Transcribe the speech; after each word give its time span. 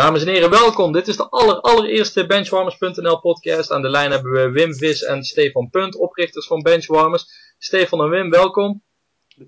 Dames 0.00 0.22
en 0.22 0.28
heren, 0.28 0.50
welkom. 0.50 0.92
Dit 0.92 1.08
is 1.08 1.16
de 1.16 1.28
aller, 1.28 1.60
allereerste 1.60 2.26
Benchwarmers.nl 2.26 3.20
podcast. 3.20 3.70
Aan 3.70 3.82
de 3.82 3.88
lijn 3.88 4.10
hebben 4.10 4.32
we 4.32 4.50
Wim 4.50 4.74
Vis 4.74 5.02
en 5.02 5.22
Stefan 5.22 5.70
Punt, 5.70 5.96
oprichters 5.96 6.46
van 6.46 6.62
Benchwarmers. 6.62 7.24
Stefan 7.58 8.00
en 8.00 8.08
Wim, 8.08 8.30
welkom. 8.30 8.82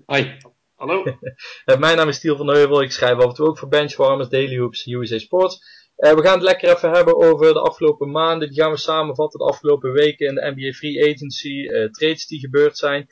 Hoi. 0.05 0.37
Hallo. 0.75 1.03
Mijn 1.79 1.97
naam 1.97 2.07
is 2.07 2.15
Stiel 2.15 2.37
van 2.37 2.47
Heuvel. 2.47 2.81
Ik 2.81 2.91
schrijf 2.91 3.17
af 3.17 3.23
en 3.23 3.33
toe 3.33 3.47
ook 3.47 3.57
voor 3.57 3.67
Benchwarmers, 3.67 4.29
Daily 4.29 4.57
Hoops, 4.57 4.87
USA 4.87 5.17
Sports. 5.17 5.59
Uh, 5.97 6.13
we 6.13 6.21
gaan 6.21 6.33
het 6.33 6.43
lekker 6.43 6.75
even 6.75 6.91
hebben 6.91 7.15
over 7.15 7.53
de 7.53 7.59
afgelopen 7.59 8.11
maanden. 8.11 8.47
Die 8.47 8.61
gaan 8.61 8.71
we 8.71 8.77
samenvatten. 8.77 9.39
De 9.39 9.45
afgelopen 9.45 9.91
weken 9.91 10.27
in 10.27 10.35
de 10.35 10.51
NBA 10.55 10.71
Free 10.71 11.13
Agency. 11.13 11.49
Uh, 11.49 11.89
trades 11.89 12.27
die 12.27 12.39
gebeurd 12.39 12.77
zijn. 12.77 13.07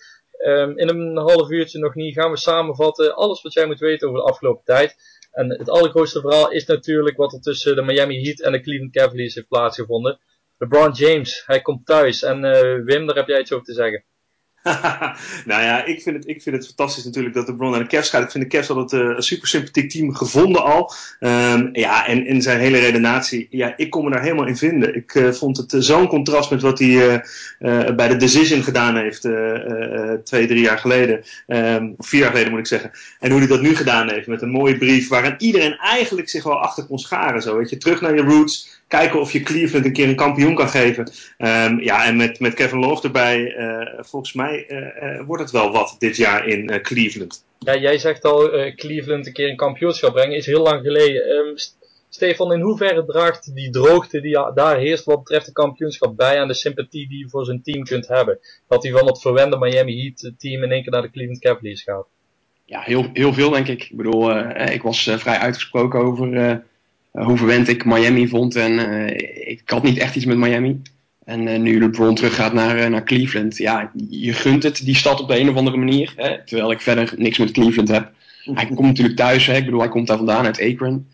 Um, 0.45 0.77
in 0.77 0.89
een 0.89 1.17
half 1.17 1.49
uurtje 1.49 1.79
nog 1.79 1.95
niet 1.95 2.13
gaan 2.13 2.31
we 2.31 2.37
samenvatten. 2.37 3.15
Alles 3.15 3.41
wat 3.41 3.53
jij 3.53 3.65
moet 3.65 3.79
weten 3.79 4.07
over 4.07 4.19
de 4.19 4.27
afgelopen 4.29 4.63
tijd. 4.63 4.95
En 5.31 5.49
het 5.49 5.69
allergrootste 5.69 6.21
verhaal 6.21 6.51
is 6.51 6.65
natuurlijk 6.65 7.17
wat 7.17 7.33
er 7.33 7.41
tussen 7.41 7.75
de 7.75 7.81
Miami 7.81 8.23
Heat 8.23 8.39
en 8.39 8.51
de 8.51 8.61
Cleveland 8.61 8.91
Cavaliers 8.91 9.35
heeft 9.35 9.47
plaatsgevonden. 9.47 10.19
LeBron 10.57 10.91
James, 10.91 11.43
hij 11.45 11.61
komt 11.61 11.85
thuis. 11.85 12.23
En 12.23 12.43
uh, 12.43 12.85
Wim, 12.85 13.05
daar 13.05 13.15
heb 13.15 13.27
jij 13.27 13.39
iets 13.39 13.51
over 13.51 13.65
te 13.65 13.73
zeggen. 13.73 14.05
nou 15.45 15.61
ja, 15.61 15.85
ik 15.85 16.01
vind, 16.01 16.15
het, 16.15 16.27
ik 16.27 16.41
vind 16.41 16.55
het 16.55 16.65
fantastisch 16.65 17.03
natuurlijk 17.03 17.35
dat 17.35 17.45
de 17.45 17.55
Bron 17.55 17.71
naar 17.71 17.79
de 17.79 17.87
Cavs 17.87 18.09
gaat. 18.09 18.23
Ik 18.23 18.31
vind 18.31 18.51
de 18.51 18.57
Cavs 18.57 18.69
altijd 18.69 19.01
uh, 19.01 19.15
een 19.15 19.23
super 19.23 19.47
sympathiek 19.47 19.89
team 19.89 20.15
gevonden 20.15 20.63
al. 20.63 20.93
Um, 21.19 21.69
ja, 21.73 22.07
en 22.07 22.25
in 22.25 22.41
zijn 22.41 22.59
hele 22.59 22.79
redenatie, 22.79 23.47
ja, 23.49 23.73
ik 23.77 23.89
kon 23.89 24.03
me 24.03 24.11
daar 24.11 24.21
helemaal 24.21 24.47
in 24.47 24.57
vinden. 24.57 24.95
Ik 24.95 25.13
uh, 25.13 25.31
vond 25.31 25.57
het 25.57 25.73
uh, 25.73 25.81
zo'n 25.81 26.07
contrast 26.07 26.51
met 26.51 26.61
wat 26.61 26.79
hij 26.79 27.25
bij 27.95 28.07
de 28.07 28.15
Decision 28.15 28.63
gedaan 28.63 28.97
heeft 28.97 29.21
twee, 30.23 30.47
drie 30.47 30.61
jaar 30.61 30.77
geleden. 30.77 31.23
Um, 31.47 31.95
vier 31.97 32.19
jaar 32.19 32.29
geleden 32.29 32.51
moet 32.51 32.59
ik 32.59 32.67
zeggen. 32.67 32.91
En 33.19 33.31
hoe 33.31 33.39
hij 33.39 33.47
dat 33.47 33.61
nu 33.61 33.75
gedaan 33.75 34.09
heeft 34.09 34.27
met 34.27 34.41
een 34.41 34.49
mooie 34.49 34.77
brief 34.77 35.07
waarin 35.07 35.35
iedereen 35.37 35.77
eigenlijk 35.77 36.29
zich 36.29 36.43
wel 36.43 36.59
achter 36.59 36.85
kon 36.85 36.99
scharen. 36.99 37.41
Zo, 37.41 37.57
weet 37.57 37.69
je, 37.69 37.77
terug 37.77 38.01
naar 38.01 38.15
je 38.15 38.21
roots 38.21 38.80
kijken 38.91 39.19
of 39.19 39.31
je 39.31 39.41
Cleveland 39.41 39.85
een 39.85 39.93
keer 39.93 40.07
een 40.07 40.15
kampioen 40.15 40.55
kan 40.55 40.69
geven. 40.69 41.11
Um, 41.37 41.81
ja, 41.81 42.05
en 42.05 42.15
met, 42.15 42.39
met 42.39 42.53
Kevin 42.53 42.79
Love 42.79 43.03
erbij, 43.03 43.55
uh, 43.57 44.03
volgens 44.03 44.33
mij 44.33 44.65
uh, 44.67 44.77
uh, 44.77 45.25
wordt 45.25 45.43
het 45.43 45.51
wel 45.51 45.71
wat 45.71 45.95
dit 45.99 46.17
jaar 46.17 46.47
in 46.47 46.81
Cleveland. 46.81 47.45
Ja, 47.59 47.75
jij 47.77 47.97
zegt 47.97 48.25
al 48.25 48.49
Cleveland 48.75 49.27
een 49.27 49.33
keer 49.33 49.49
een 49.49 49.55
kampioenschap 49.55 50.13
brengen, 50.13 50.37
is 50.37 50.45
heel 50.45 50.61
lang 50.61 50.81
geleden. 50.81 51.29
Um, 51.29 51.55
Stefan, 52.09 52.53
in 52.53 52.61
hoeverre 52.61 53.05
draagt 53.05 53.55
die 53.55 53.69
droogte 53.69 54.21
die 54.21 54.39
daar 54.53 54.77
heerst 54.77 55.05
wat 55.05 55.23
betreft 55.23 55.45
de 55.45 55.51
kampioenschap 55.51 56.17
bij 56.17 56.39
aan 56.39 56.47
de 56.47 56.53
sympathie 56.53 57.07
die 57.09 57.19
je 57.19 57.29
voor 57.29 57.45
zijn 57.45 57.63
team 57.63 57.83
kunt 57.83 58.07
hebben? 58.07 58.39
Dat 58.67 58.83
hij 58.83 58.91
van 58.91 59.07
het 59.07 59.21
verwende 59.21 59.57
Miami 59.57 60.01
Heat 60.01 60.33
team 60.37 60.63
in 60.63 60.71
één 60.71 60.83
keer 60.83 60.91
naar 60.91 61.01
de 61.01 61.11
Cleveland 61.11 61.39
Cavaliers 61.39 61.83
gaat. 61.83 62.07
Ja, 62.65 62.81
heel, 62.81 63.09
heel 63.13 63.33
veel 63.33 63.49
denk 63.49 63.67
ik. 63.67 63.83
Ik 63.83 63.97
bedoel, 63.97 64.37
ik 64.55 64.81
was 64.81 65.09
vrij 65.17 65.37
uitgesproken 65.37 65.99
over 65.99 66.27
uh, 66.27 66.55
hoe 67.11 67.37
verwend 67.37 67.67
ik 67.67 67.85
Miami 67.85 68.27
vond. 68.27 68.55
En 68.55 68.71
uh, 68.71 69.07
ik 69.47 69.61
had 69.65 69.83
niet 69.83 69.97
echt 69.97 70.15
iets 70.15 70.25
met 70.25 70.37
Miami. 70.37 70.81
En 71.23 71.47
uh, 71.47 71.59
nu 71.59 71.79
LeBron 71.79 72.15
terug 72.15 72.35
gaat 72.35 72.53
naar, 72.53 72.89
naar 72.89 73.03
Cleveland. 73.03 73.57
Ja, 73.57 73.91
je 74.09 74.33
gunt 74.33 74.63
het 74.63 74.85
die 74.85 74.95
stad 74.95 75.21
op 75.21 75.27
de 75.27 75.39
een 75.39 75.49
of 75.49 75.55
andere 75.55 75.77
manier. 75.77 76.13
Hè, 76.15 76.45
terwijl 76.45 76.71
ik 76.71 76.81
verder 76.81 77.13
niks 77.17 77.37
met 77.37 77.51
Cleveland 77.51 77.87
heb. 77.87 78.11
Hij 78.55 78.65
komt 78.65 78.87
natuurlijk 78.87 79.17
thuis. 79.17 79.45
Hè, 79.45 79.55
ik 79.55 79.65
bedoel, 79.65 79.79
hij 79.79 79.89
komt 79.89 80.07
daar 80.07 80.17
vandaan 80.17 80.45
uit 80.45 80.61
Akron. 80.61 81.07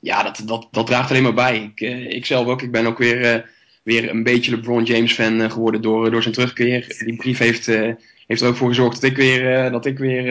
ja, 0.00 0.22
dat, 0.22 0.42
dat, 0.44 0.68
dat 0.70 0.86
draagt 0.86 1.10
alleen 1.10 1.22
maar 1.22 1.34
bij. 1.34 1.72
Ik, 1.74 1.80
ik 2.12 2.26
zelf 2.26 2.46
ook. 2.46 2.62
Ik 2.62 2.72
ben 2.72 2.86
ook 2.86 2.98
weer, 2.98 3.50
weer 3.82 4.10
een 4.10 4.22
beetje 4.22 4.50
LeBron 4.50 4.84
James 4.84 5.12
fan 5.12 5.50
geworden 5.50 5.82
door, 5.82 6.10
door 6.10 6.22
zijn 6.22 6.34
terugkeer. 6.34 7.02
Die 7.04 7.16
brief 7.16 7.38
heeft 7.38 7.66
heeft 8.26 8.42
er 8.42 8.48
ook 8.48 8.56
voor 8.56 8.68
gezorgd 8.68 9.00
dat 9.00 9.10
ik 9.10 9.16
weer, 9.16 9.70
dat 9.70 9.86
ik 9.86 9.98
weer 9.98 10.24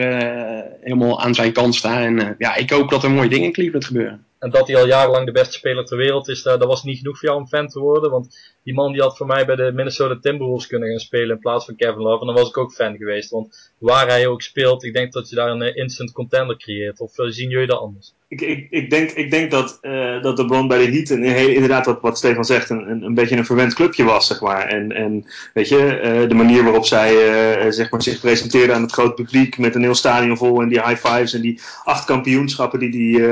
helemaal 0.80 1.20
aan 1.22 1.34
zijn 1.34 1.52
kant 1.52 1.74
sta. 1.74 2.02
En 2.02 2.34
ja, 2.38 2.56
ik 2.56 2.70
hoop 2.70 2.90
dat 2.90 3.04
er 3.04 3.10
mooie 3.10 3.28
dingen 3.28 3.46
in 3.46 3.52
Cleveland 3.52 3.84
gebeuren. 3.84 4.24
En 4.40 4.50
dat 4.50 4.66
hij 4.66 4.76
al 4.76 4.86
jarenlang 4.86 5.26
de 5.26 5.32
beste 5.32 5.52
speler 5.52 5.84
ter 5.84 5.96
wereld 5.96 6.28
is, 6.28 6.42
dat 6.42 6.64
was 6.64 6.82
niet 6.82 6.98
genoeg 6.98 7.18
voor 7.18 7.28
jou 7.28 7.40
om 7.40 7.48
fan 7.48 7.68
te 7.68 7.80
worden. 7.80 8.10
Want 8.10 8.56
die 8.62 8.74
man 8.74 8.92
die 8.92 9.00
had 9.00 9.16
voor 9.16 9.26
mij 9.26 9.46
bij 9.46 9.56
de 9.56 9.72
Minnesota 9.72 10.18
Timberwolves 10.20 10.66
kunnen 10.66 10.88
gaan 10.88 10.98
spelen 10.98 11.36
in 11.36 11.38
plaats 11.38 11.64
van 11.64 11.76
Kevin 11.76 12.02
Love. 12.02 12.20
En 12.20 12.26
dan 12.26 12.34
was 12.34 12.48
ik 12.48 12.56
ook 12.56 12.72
fan 12.72 12.96
geweest. 12.96 13.30
Want 13.30 13.72
waar 13.78 14.08
hij 14.08 14.26
ook 14.26 14.42
speelt, 14.42 14.84
ik 14.84 14.92
denk 14.92 15.12
dat 15.12 15.28
je 15.28 15.36
daar 15.36 15.50
een 15.50 15.74
instant 15.74 16.12
contender 16.12 16.56
creëert. 16.56 17.00
Of 17.00 17.12
zien 17.14 17.50
jullie 17.50 17.66
dat 17.66 17.78
anders? 17.78 18.14
Ik, 18.30 18.66
ik, 18.70 18.90
denk, 18.90 19.10
ik 19.10 19.30
denk 19.30 19.50
dat, 19.50 19.78
uh, 19.82 20.22
dat 20.22 20.36
de 20.36 20.44
Bron 20.44 20.68
bij 20.68 20.86
de 20.86 20.92
Heat 20.92 21.10
inderdaad 21.48 21.86
wat, 21.86 22.00
wat 22.00 22.18
Stefan 22.18 22.44
zegt, 22.44 22.70
een, 22.70 23.02
een, 23.02 23.14
beetje 23.14 23.36
een 23.36 23.44
verwend 23.44 23.74
clubje 23.74 24.04
was, 24.04 24.26
zeg 24.26 24.40
maar. 24.40 24.66
En, 24.66 24.92
en 24.92 25.26
weet 25.54 25.68
je, 25.68 26.00
uh, 26.04 26.28
de 26.28 26.34
manier 26.34 26.64
waarop 26.64 26.86
zij 26.86 27.12
uh, 27.12 27.70
zeg 27.72 27.90
maar, 27.90 28.02
zich 28.02 28.20
presenteerden 28.20 28.74
aan 28.74 28.82
het 28.82 28.92
grote 28.92 29.22
publiek 29.22 29.58
met 29.58 29.74
een 29.74 29.82
heel 29.82 29.94
stadion 29.94 30.36
vol 30.36 30.62
en 30.62 30.68
die 30.68 30.82
high 30.82 31.06
fives 31.06 31.32
en 31.32 31.40
die 31.40 31.60
acht 31.84 32.04
kampioenschappen 32.04 32.78
die 32.78 32.90
die 32.90 33.22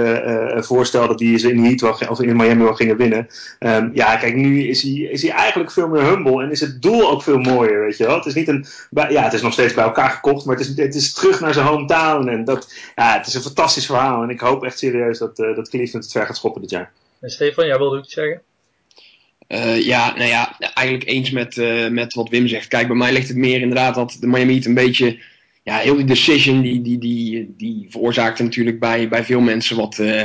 voorstelde 0.63 1.15
die 1.15 1.39
ze 1.39 1.53
in 1.53 1.65
Heat 1.65 2.09
of 2.09 2.21
in 2.21 2.37
Miami 2.37 2.63
wel 2.63 2.75
gingen 2.75 2.97
winnen. 2.97 3.29
Um, 3.61 3.91
ja, 3.95 4.17
kijk, 4.17 4.35
nu 4.35 4.69
is 4.69 4.83
hij, 4.83 4.93
is 4.93 5.23
hij 5.23 5.31
eigenlijk 5.31 5.71
veel 5.71 5.89
meer 5.89 6.05
humble 6.05 6.43
en 6.43 6.51
is 6.51 6.61
het 6.61 6.83
doel 6.83 7.11
ook 7.11 7.23
veel 7.23 7.39
mooier, 7.39 7.81
weet 7.81 7.97
je. 7.97 8.11
Het 8.11 8.27
is 8.27 8.35
niet 8.35 8.49
een, 8.49 8.67
ja, 8.91 9.23
het 9.23 9.33
is 9.33 9.43
nog 9.43 9.53
steeds 9.53 9.75
bij 9.75 9.85
elkaar 9.85 10.11
gekocht, 10.11 10.45
maar 10.45 10.57
het 10.57 10.67
is, 10.67 10.77
het 10.77 10.95
is 10.95 11.13
terug 11.13 11.41
naar 11.41 11.55
zijn 11.55 11.67
hometown 11.67 12.29
en 12.29 12.45
dat, 12.45 12.73
ja, 12.97 13.17
het 13.17 13.27
is 13.27 13.35
een 13.35 13.43
fantastisch 13.43 13.87
verhaal 13.87 14.23
en 14.23 14.31
ik 14.31 14.41
hoop 14.41 14.65
echt 14.65 14.79
serieus 14.91 15.19
dat, 15.19 15.39
uh, 15.39 15.57
dat 15.57 15.69
Cleveland 15.69 16.05
het 16.05 16.13
ver 16.13 16.27
gaat 16.27 16.37
schoppen 16.37 16.61
dit 16.61 16.71
jaar. 16.71 16.93
En 17.21 17.31
Stefan, 17.31 17.67
jij 17.67 17.79
wilde 17.79 17.97
ook 17.97 18.05
iets 18.05 18.15
zeggen? 18.15 18.43
Uh, 19.49 19.81
ja, 19.81 20.17
nou 20.17 20.29
ja, 20.29 20.59
eigenlijk 20.59 21.09
eens 21.09 21.31
met, 21.31 21.57
uh, 21.57 21.89
met 21.89 22.15
wat 22.15 22.29
Wim 22.29 22.49
zegt. 22.49 22.69
Kijk, 22.69 22.87
bij 22.87 22.97
mij 22.97 23.13
ligt 23.13 23.29
het 23.29 23.37
meer 23.37 23.61
inderdaad 23.61 23.95
dat 23.95 24.17
de 24.21 24.27
Miami 24.27 24.53
Heat 24.53 24.65
een 24.65 24.75
beetje... 24.75 25.19
Ja, 25.63 25.77
heel 25.77 25.97
die 25.97 26.05
decision 26.05 26.61
die, 26.61 26.83
die, 26.83 26.99
die, 26.99 27.55
die 27.57 27.87
veroorzaakte 27.89 28.43
natuurlijk 28.43 28.81
bij, 28.81 29.09
bij 29.09 29.25
veel 29.25 29.41
mensen 29.41 29.77
wat, 29.77 29.99
uh, 29.99 30.23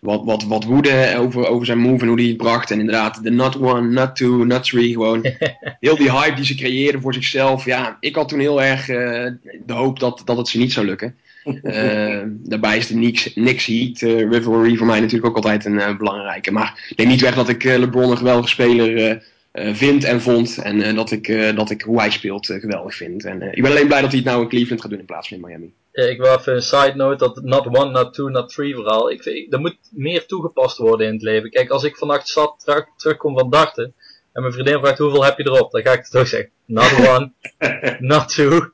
wat, 0.00 0.24
wat, 0.24 0.42
wat 0.44 0.64
woede 0.64 1.14
over, 1.18 1.46
over 1.46 1.66
zijn 1.66 1.78
move 1.78 2.02
en 2.02 2.08
hoe 2.08 2.20
hij 2.20 2.28
het 2.28 2.36
bracht. 2.36 2.70
En 2.70 2.78
inderdaad, 2.78 3.22
de 3.22 3.30
not 3.30 3.60
one, 3.60 3.88
not 3.88 4.16
two, 4.16 4.44
not 4.44 4.64
three. 4.64 4.92
Gewoon 4.92 5.24
heel 5.80 5.96
die 5.96 6.12
hype 6.12 6.34
die 6.34 6.44
ze 6.44 6.54
creëerden 6.54 7.00
voor 7.00 7.14
zichzelf. 7.14 7.64
Ja, 7.64 7.96
ik 8.00 8.14
had 8.14 8.28
toen 8.28 8.38
heel 8.38 8.62
erg 8.62 8.86
de 8.86 9.72
hoop 9.72 9.98
dat, 9.98 10.22
dat 10.24 10.36
het 10.36 10.48
ze 10.48 10.58
niet 10.58 10.72
zou 10.72 10.86
lukken. 10.86 11.16
Uh, 11.46 12.22
daarbij 12.26 12.76
is 12.76 12.86
de 12.86 12.94
Knicks, 12.94 13.32
Knicks 13.32 13.66
Heat 13.66 14.00
uh, 14.00 14.30
rivalry 14.30 14.76
voor 14.76 14.86
mij 14.86 15.00
natuurlijk 15.00 15.26
ook 15.26 15.36
altijd 15.36 15.64
een 15.64 15.74
uh, 15.74 15.96
belangrijke. 15.96 16.50
Maar 16.52 16.86
ik 16.88 16.96
neem 16.98 17.08
niet 17.08 17.20
weg 17.20 17.34
dat 17.34 17.48
ik 17.48 17.64
LeBron 17.64 18.10
een 18.10 18.16
geweldige 18.16 18.48
speler 18.48 19.22
vind 19.52 20.04
en 20.04 20.20
vond. 20.20 20.58
En 20.58 20.94
dat, 20.94 21.10
ik, 21.10 21.56
dat 21.56 21.70
ik 21.70 21.82
hoe 21.82 22.00
hij 22.00 22.10
speelt 22.10 22.46
geweldig 22.46 22.94
vind. 22.94 23.24
En 23.24 23.42
ik 23.42 23.62
ben 23.62 23.70
alleen 23.70 23.86
blij 23.86 24.00
dat 24.00 24.10
hij 24.10 24.18
het 24.18 24.28
nou 24.28 24.42
in 24.42 24.48
Cleveland 24.48 24.80
gaat 24.80 24.90
doen 24.90 25.00
in 25.00 25.06
plaats 25.06 25.28
van 25.28 25.36
in 25.36 25.44
Miami. 25.46 25.72
ik 25.92 26.18
wil 26.18 26.36
even 26.36 26.54
een 26.54 26.62
side 26.62 26.92
note, 26.94 27.16
dat 27.16 27.42
not 27.42 27.66
one, 27.66 27.90
not 27.90 28.14
two, 28.14 28.28
not 28.28 28.48
three 28.48 28.74
verhaal. 28.74 29.10
Ik, 29.10 29.24
ik, 29.24 29.52
er 29.52 29.60
moet 29.60 29.76
meer 29.90 30.26
toegepast 30.26 30.78
worden 30.78 31.06
in 31.06 31.12
het 31.12 31.22
leven. 31.22 31.50
Kijk, 31.50 31.70
als 31.70 31.84
ik 31.84 31.96
vannacht 31.96 32.28
zat, 32.28 32.54
terug, 32.64 32.86
terugkom 32.96 33.38
van 33.38 33.50
dachten. 33.50 33.94
En 34.32 34.42
mijn 34.42 34.54
vriendin 34.54 34.78
vraagt 34.78 34.98
hoeveel 34.98 35.24
heb 35.24 35.38
je 35.38 35.44
erop? 35.44 35.70
Dan 35.72 35.82
ga 35.82 35.92
ik 35.92 35.98
het 35.98 36.10
toch 36.10 36.28
zeggen. 36.28 36.50
Not 36.64 37.08
one, 37.08 37.32
not 37.98 38.28
two. 38.28 38.70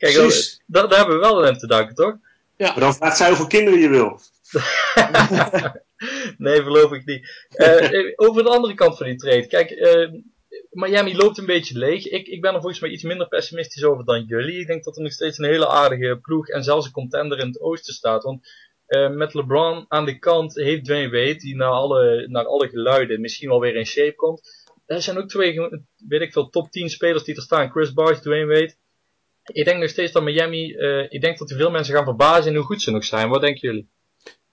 Kijk, 0.00 0.14
dat, 0.66 0.90
daar 0.90 0.98
hebben 0.98 1.14
we 1.14 1.20
wel 1.20 1.46
aan 1.46 1.58
te 1.58 1.66
danken, 1.66 1.94
toch? 1.94 2.16
Ja. 2.56 2.66
Maar 2.66 2.80
dan 2.80 2.94
vraagt 2.94 3.16
zij 3.16 3.28
hoeveel 3.28 3.46
kinderen 3.46 3.80
je 3.80 3.88
wil. 3.88 4.20
nee, 6.46 6.62
geloof 6.62 6.92
ik 6.92 7.04
niet. 7.04 7.48
Uh, 7.56 8.12
over 8.16 8.42
de 8.42 8.48
andere 8.48 8.74
kant 8.74 8.96
van 8.96 9.06
die 9.06 9.16
trade. 9.16 9.46
Kijk, 9.46 9.70
uh, 9.70 10.20
Miami 10.70 11.16
loopt 11.16 11.38
een 11.38 11.46
beetje 11.46 11.78
leeg. 11.78 12.06
Ik, 12.06 12.26
ik 12.26 12.40
ben 12.40 12.54
er 12.54 12.60
volgens 12.60 12.80
mij 12.80 12.90
iets 12.90 13.02
minder 13.02 13.28
pessimistisch 13.28 13.84
over 13.84 14.04
dan 14.04 14.24
jullie. 14.24 14.60
Ik 14.60 14.66
denk 14.66 14.84
dat 14.84 14.96
er 14.96 15.02
nog 15.02 15.12
steeds 15.12 15.38
een 15.38 15.44
hele 15.44 15.68
aardige 15.68 16.18
ploeg 16.22 16.48
en 16.48 16.62
zelfs 16.62 16.86
een 16.86 16.92
contender 16.92 17.38
in 17.38 17.46
het 17.46 17.60
oosten 17.60 17.94
staat. 17.94 18.22
Want 18.22 18.48
uh, 18.88 19.10
met 19.10 19.34
LeBron 19.34 19.84
aan 19.88 20.04
de 20.04 20.18
kant 20.18 20.54
heeft 20.54 20.84
Dwayne 20.84 21.10
Wade, 21.10 21.36
die 21.36 21.56
naar 21.56 21.70
alle, 21.70 22.26
naar 22.28 22.46
alle 22.46 22.68
geluiden 22.68 23.20
misschien 23.20 23.48
wel 23.48 23.60
weer 23.60 23.76
in 23.76 23.86
shape 23.86 24.14
komt. 24.14 24.68
Er 24.86 25.02
zijn 25.02 25.18
ook 25.18 25.28
twee, 25.28 25.54
weet 26.08 26.20
ik 26.20 26.32
veel, 26.32 26.48
top 26.48 26.70
10 26.70 26.90
spelers 26.90 27.24
die 27.24 27.34
er 27.34 27.42
staan. 27.42 27.70
Chris 27.70 27.92
Bosh, 27.92 28.18
Dwayne 28.18 28.46
Wade 28.46 28.74
ik 29.52 29.64
denk 29.64 29.80
nog 29.80 29.90
steeds 29.90 30.12
dat 30.12 30.22
Miami, 30.22 30.74
uh, 30.74 31.06
ik 31.08 31.20
denk 31.20 31.38
dat 31.38 31.50
er 31.50 31.56
veel 31.56 31.70
mensen 31.70 31.94
gaan 31.94 32.04
verbazen 32.04 32.50
in 32.50 32.56
hoe 32.56 32.66
goed 32.66 32.82
ze 32.82 32.90
nog 32.90 33.04
zijn. 33.04 33.28
Wat 33.28 33.40
denken 33.40 33.68
jullie? 33.68 33.88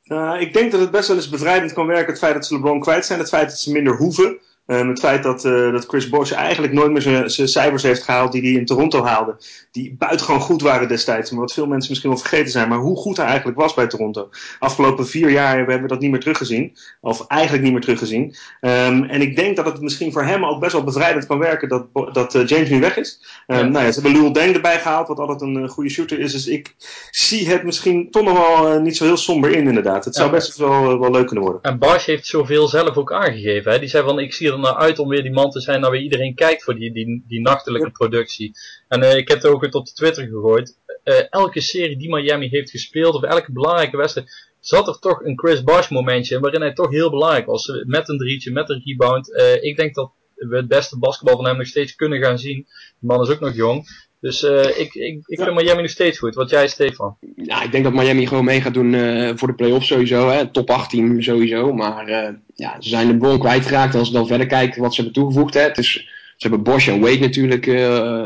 Uh, 0.04 0.36
ik 0.40 0.54
denk 0.54 0.72
dat 0.72 0.80
het 0.80 0.92
best 0.92 1.08
wel 1.08 1.18
eens 1.18 1.30
bevrijdend 1.30 1.74
kan 1.74 1.88
werken, 1.88 2.10
het 2.10 2.20
feit 2.20 2.34
dat 2.34 2.46
ze 2.46 2.54
LeBron 2.54 2.80
kwijt 2.80 3.06
zijn, 3.06 3.20
het 3.20 3.30
feit 3.30 3.50
dat 3.50 3.60
ze 3.60 3.72
minder 3.72 3.96
hoeven. 3.96 4.40
Um, 4.68 4.90
het 4.90 5.00
feit 5.00 5.24
dat, 5.24 5.46
uh, 5.46 5.72
dat 5.72 5.86
Chris 5.86 6.10
Bosh 6.10 6.32
eigenlijk 6.32 6.74
nooit 6.74 6.92
meer 6.92 7.30
zijn 7.30 7.48
cijfers 7.48 7.84
heeft 7.84 8.04
gehaald 8.04 8.32
die 8.32 8.42
hij 8.42 8.52
in 8.52 8.66
Toronto 8.66 9.04
haalde. 9.04 9.36
Die 9.72 9.96
buitengewoon 9.98 10.42
goed 10.42 10.62
waren 10.62 10.88
destijds. 10.88 11.32
Maar 11.32 11.40
wat 11.40 11.54
veel 11.54 11.68
mensen 11.68 11.90
misschien 11.90 12.10
wel 12.10 12.20
vergeten 12.20 12.52
zijn. 12.52 12.70
Maar 12.70 12.78
hoe 12.78 12.98
goed 12.98 13.18
hij 13.18 13.26
eigenlijk 13.26 13.58
was 13.58 13.74
bij 13.74 13.88
Toronto. 13.88 14.30
Afgelopen 14.60 15.08
vier 15.08 15.30
jaar 15.30 15.58
hebben 15.58 15.82
we 15.82 15.88
dat 15.88 16.00
niet 16.00 16.12
meer 16.12 16.20
teruggezien. 16.20 16.78
Of 17.02 17.28
eigenlijk 17.28 17.64
niet 17.64 17.72
meer 17.72 17.82
teruggezien. 17.82 18.36
Um, 18.62 19.04
en 19.04 19.22
ik 19.22 19.36
denk 19.36 19.56
dat 19.56 19.66
het 19.66 19.82
misschien 19.82 20.12
voor 20.12 20.24
hem 20.24 20.46
ook 20.46 20.60
best 20.60 20.72
wel 20.72 20.84
bevrijdend 20.84 21.26
kan 21.26 21.40
werken 21.40 21.70
dat, 21.70 21.86
dat 22.14 22.36
uh, 22.36 22.48
James 22.48 22.70
nu 22.70 22.80
weg 22.80 22.98
is. 22.98 23.22
Um, 23.48 23.58
ja. 23.58 23.64
nou 23.64 23.86
ja, 23.86 23.92
ze 23.92 24.02
hebben 24.02 24.22
Lul 24.22 24.32
Deng 24.32 24.56
erbij 24.56 24.80
gehaald. 24.80 25.08
Wat 25.08 25.20
altijd 25.20 25.42
een 25.42 25.64
uh, 25.64 25.70
goede 25.70 25.90
shooter 25.90 26.20
is. 26.20 26.32
Dus 26.32 26.48
ik 26.48 26.76
zie 27.12 27.50
het 27.50 27.64
misschien 27.64 28.12
toch 28.12 28.24
nog 28.24 28.38
wel 28.38 28.80
niet 28.80 28.98
zo 28.98 29.06
heel 29.06 29.18
somber 29.18 29.52
in 29.52 29.68
inderdaad. 29.68 30.06
Het 30.06 30.16
zou 30.16 30.32
best 30.32 30.58
wel, 30.58 31.00
wel 31.00 31.12
leuk 31.12 31.26
kunnen 31.26 31.46
worden. 31.46 31.62
En 31.62 31.80
Bosh 31.80 32.06
heeft 32.06 32.26
zoveel 32.26 32.68
zelf 32.68 32.96
ook 32.96 33.14
aangegeven. 33.14 33.72
Hè? 33.72 33.80
Die 33.80 33.90
zei 33.90 34.04
van 34.04 34.20
ik 34.20 34.34
zie 34.34 34.56
er 34.58 34.64
naar 34.64 34.76
uit 34.76 35.00
om 35.00 35.10
weer 35.10 35.24
die 35.24 35.32
man 35.32 35.50
te 35.50 35.62
zijn 35.62 35.82
naar 35.82 35.92
wie 35.92 36.02
iedereen 36.02 36.36
kijkt 36.36 36.64
voor 36.64 36.76
die, 36.76 36.94
die, 36.94 37.24
die 37.28 37.42
nachtelijke 37.42 37.92
productie. 37.92 38.52
En 38.88 39.04
uh, 39.04 39.16
ik 39.16 39.28
heb 39.28 39.42
het 39.42 39.52
ook 39.52 39.74
op 39.74 39.86
de 39.86 39.94
Twitter 39.94 40.24
gegooid. 40.24 40.78
Uh, 41.04 41.16
elke 41.30 41.62
serie 41.62 41.98
die 41.98 42.10
Miami 42.10 42.48
heeft 42.48 42.70
gespeeld, 42.70 43.16
of 43.16 43.24
elke 43.24 43.52
belangrijke 43.52 43.98
wedstrijd, 43.98 44.56
zat 44.60 44.88
er 44.88 45.00
toch 45.00 45.24
een 45.24 45.40
Chris 45.40 45.64
Bosh 45.64 45.90
momentje 45.90 46.36
in 46.36 46.42
waarin 46.42 46.62
hij 46.62 46.74
toch 46.74 46.92
heel 46.92 47.10
belangrijk 47.10 47.46
was. 47.46 47.84
Met 47.86 48.10
een 48.10 48.18
drietje, 48.18 48.52
met 48.52 48.70
een 48.70 48.82
rebound. 48.86 49.30
ik 49.62 49.78
denk 49.78 49.96
dat 49.96 50.12
we 50.38 50.56
het 50.56 50.68
beste 50.68 51.00
basketbal 51.00 51.36
van 51.36 51.46
hem 51.46 51.58
nog 51.58 51.68
steeds 51.68 51.96
kunnen 51.96 52.22
gaan 52.22 52.40
zien. 52.40 52.66
De 53.00 53.08
man 53.08 53.22
is 53.22 53.30
ook 53.30 53.40
nog 53.40 53.56
jong. 53.56 53.88
Dus 54.20 54.44
uh, 54.44 54.64
ik, 54.64 54.94
ik, 54.94 55.20
ik 55.26 55.42
vind 55.42 55.54
Miami 55.54 55.82
nog 55.82 55.92
steeds 55.92 56.20
goed. 56.20 56.36
Wat 56.36 56.50
jij, 56.50 56.68
Stefan? 56.68 57.18
Ja, 57.36 57.64
ik 57.64 57.72
denk 57.72 57.84
dat 57.84 57.94
Miami 57.94 58.28
gewoon 58.28 58.46
mee 58.46 58.62
gaat 58.62 58.74
doen 58.74 58.94
uh, 58.94 59.32
voor 59.36 59.48
de 59.48 59.54
playoffs 59.54 59.88
sowieso. 59.88 60.30
Hè. 60.30 60.52
Top 60.52 60.70
18 60.70 61.24
sowieso. 61.24 61.74
Maar 61.74 62.10
uh, 62.10 62.30
ja, 62.56 62.76
ze 62.80 62.90
zijn 62.90 63.08
de 63.08 63.18
bron 63.18 63.40
kwijtgeraakt. 63.40 63.96
Als 63.96 64.08
we 64.08 64.14
dan 64.14 64.28
verder 64.28 64.48
kijken 64.48 64.82
wat 64.82 64.94
ze 64.94 65.02
hebben 65.02 65.22
toegevoegd. 65.22 65.54
Hè. 65.54 65.62
Het 65.62 65.78
is, 65.78 65.92
ze 66.38 66.48
hebben 66.48 66.64
Bosch 66.64 66.88
en 66.88 67.00
Wade 67.00 67.20
natuurlijk 67.20 67.66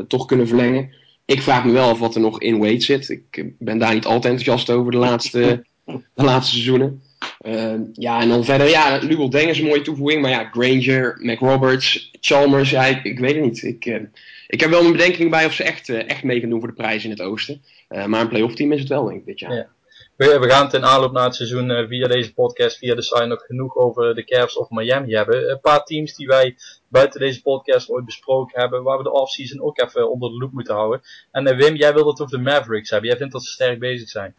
toch 0.08 0.26
kunnen 0.26 0.48
verlengen. 0.48 0.94
Ik 1.26 1.42
vraag 1.42 1.66
me 1.66 1.72
wel 1.72 1.90
af 1.90 2.00
wat 2.00 2.16
er 2.16 2.22
nog 2.22 2.42
in 2.42 2.60
Wade 2.60 2.82
zit. 2.82 3.10
Ik 3.10 3.54
ben 3.60 3.78
daar 3.78 3.94
niet 3.94 4.06
altijd 4.06 4.34
enthousiast 4.34 4.70
over 4.70 4.92
de 4.92 4.98
laatste, 4.98 5.64
de 6.16 6.24
laatste 6.24 6.52
seizoenen. 6.52 7.02
Ja, 7.94 8.22
en 8.22 8.30
dan 8.30 8.46
verder, 8.46 8.70
ja, 8.70 8.98
Lubel 8.98 9.30
Deng 9.30 9.50
is 9.50 9.60
een 9.60 9.66
mooie 9.66 9.82
toevoeging. 9.82 10.22
Maar 10.22 10.32
ja, 10.32 10.50
Granger, 10.52 11.18
McRoberts, 11.22 12.12
Chalmers, 12.20 12.74
ik, 12.74 13.04
ik 13.04 13.20
weet 13.20 13.36
het 13.36 13.44
niet. 13.44 13.64
Ik 13.64 14.10
ik 14.52 14.60
heb 14.60 14.70
wel 14.70 14.82
mijn 14.82 14.92
bedenking 14.92 15.30
bij 15.30 15.46
of 15.46 15.54
ze 15.54 15.64
echt, 15.64 15.88
uh, 15.88 16.10
echt 16.10 16.24
mee 16.24 16.40
gaan 16.40 16.50
doen 16.50 16.60
voor 16.60 16.68
de 16.68 16.74
prijs 16.74 17.04
in 17.04 17.10
het 17.10 17.22
oosten. 17.22 17.62
Uh, 17.90 18.06
maar 18.06 18.22
een 18.22 18.28
playoff 18.28 18.56
team 18.56 18.72
is 18.72 18.80
het 18.80 18.90
wel, 18.90 19.06
denk 19.06 19.20
ik, 19.20 19.26
dit 19.26 19.40
jaar. 19.40 19.54
Ja. 19.54 19.68
We, 20.16 20.40
we 20.40 20.50
gaan 20.50 20.70
ten 20.70 20.84
aanloop 20.84 21.12
naar 21.12 21.24
het 21.24 21.36
seizoen 21.36 21.70
uh, 21.70 21.88
via 21.88 22.08
deze 22.08 22.34
podcast, 22.34 22.78
via 22.78 22.96
de 22.96 23.02
site, 23.02 23.26
nog 23.26 23.46
genoeg 23.46 23.76
over 23.76 24.16
de 24.16 24.24
Cavs 24.24 24.58
of 24.58 24.70
Miami 24.70 25.14
hebben. 25.14 25.50
Een 25.50 25.60
paar 25.60 25.84
teams 25.84 26.16
die 26.16 26.28
wij 26.28 26.56
buiten 26.88 27.20
deze 27.20 27.42
podcast 27.42 27.90
ooit 27.90 28.06
besproken 28.06 28.60
hebben, 28.60 28.84
waar 28.84 28.98
we 28.98 29.04
de 29.04 29.12
offseason 29.12 29.62
ook 29.62 29.82
even 29.82 30.12
onder 30.12 30.30
de 30.30 30.38
loep 30.38 30.52
moeten 30.52 30.76
houden. 30.76 31.02
En 31.32 31.56
Wim, 31.56 31.76
jij 31.76 31.94
wilde 31.94 32.10
het 32.10 32.22
over 32.22 32.38
de 32.38 32.44
Mavericks 32.44 32.90
hebben. 32.90 33.10
Jij 33.10 33.18
vindt 33.18 33.34
dat 33.34 33.44
ze 33.44 33.52
sterk 33.52 33.80
bezig 33.80 34.10
zijn. 34.10 34.36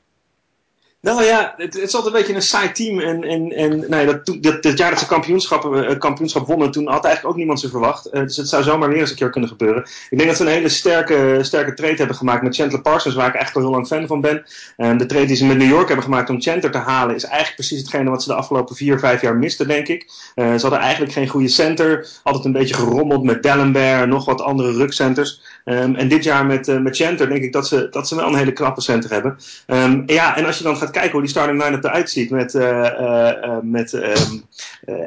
Nou 1.03 1.25
ja, 1.25 1.55
het, 1.57 1.75
het 1.75 1.83
is 1.83 1.95
altijd 1.95 2.15
een 2.15 2.21
beetje 2.21 2.35
een 2.35 2.43
saai 2.43 2.73
team. 2.73 3.01
En, 3.01 3.25
en, 3.25 3.53
en 3.53 3.85
nou 3.89 4.07
dat, 4.07 4.37
dat, 4.41 4.63
dat 4.63 4.79
jaar 4.79 4.91
dat 4.91 4.99
ze 4.99 5.07
kampioenschap, 5.07 5.65
uh, 5.65 5.99
kampioenschap 5.99 6.47
wonnen, 6.47 6.71
toen 6.71 6.89
had 6.89 7.05
eigenlijk 7.05 7.35
ook 7.35 7.39
niemand 7.39 7.61
ze 7.61 7.69
verwacht. 7.69 8.07
Uh, 8.13 8.21
dus 8.21 8.37
het 8.37 8.49
zou 8.49 8.63
zomaar 8.63 8.89
weer 8.89 8.99
eens 8.99 9.11
een 9.11 9.17
keer 9.17 9.31
kunnen 9.31 9.51
gebeuren. 9.51 9.83
Ik 10.11 10.19
denk 10.19 10.29
dat 10.29 10.37
ze 10.37 10.45
een 10.45 10.51
hele 10.51 10.69
sterke, 10.69 11.39
sterke 11.41 11.75
trade 11.75 11.97
hebben 11.97 12.17
gemaakt 12.17 12.43
met 12.43 12.57
Chandler 12.57 12.81
Parsons, 12.81 13.15
waar 13.15 13.29
ik 13.29 13.35
echt 13.35 13.55
al 13.55 13.63
heel 13.63 13.71
lang 13.71 13.87
fan 13.87 14.07
van 14.07 14.21
ben. 14.21 14.45
De 14.77 15.07
trade 15.07 15.27
die 15.27 15.37
ze 15.37 15.47
met 15.47 15.57
New 15.57 15.69
York 15.69 15.87
hebben 15.87 16.05
gemaakt 16.05 16.31
om 16.31 16.41
Chandler 16.41 16.71
te 16.71 16.79
halen, 16.79 17.15
is 17.15 17.25
eigenlijk 17.25 17.55
precies 17.55 17.79
hetgene 17.79 18.11
wat 18.11 18.23
ze 18.23 18.29
de 18.29 18.35
afgelopen 18.35 18.77
vier, 18.77 18.99
vijf 18.99 19.21
jaar 19.21 19.37
misten, 19.37 19.69
denk 19.69 19.89
ik. 19.89 20.11
ze 20.35 20.59
hadden 20.61 20.79
eigenlijk 20.79 21.13
geen 21.13 21.29
goede 21.29 21.49
center. 21.49 22.09
Altijd 22.23 22.45
een 22.45 22.53
beetje 22.53 22.75
gerommeld 22.75 23.23
met 23.23 23.43
Dallenberg 23.43 24.03
en 24.03 24.09
nog 24.09 24.25
wat 24.25 24.41
andere 24.41 24.73
rukcenters. 24.73 25.41
Um, 25.65 25.95
en 25.95 26.09
dit 26.09 26.25
jaar 26.25 26.47
met, 26.47 26.83
met 26.83 26.97
Chandler 26.97 27.29
denk 27.29 27.43
ik 27.43 27.53
dat 27.53 27.69
ze, 27.69 27.89
dat 27.91 28.09
ze 28.09 28.17
wel 28.17 28.27
een 28.27 28.35
hele 28.35 28.53
knappe 28.53 28.81
center 28.81 29.11
hebben. 29.11 29.39
Um, 29.67 30.03
ja, 30.07 30.37
en 30.37 30.47
als 30.47 30.59
je 30.59 30.65
dan 30.65 30.77
gaat 30.77 30.91
kijken 30.93 31.13
hoe 31.13 31.21
die 31.21 31.31
starting 31.31 31.63
line-up 31.63 31.85
eruit 31.85 32.11
ziet 32.11 32.31
met, 32.31 32.55
uh, 32.55 32.63
uh, 32.63 33.57
met 33.63 33.93
um, 33.93 34.45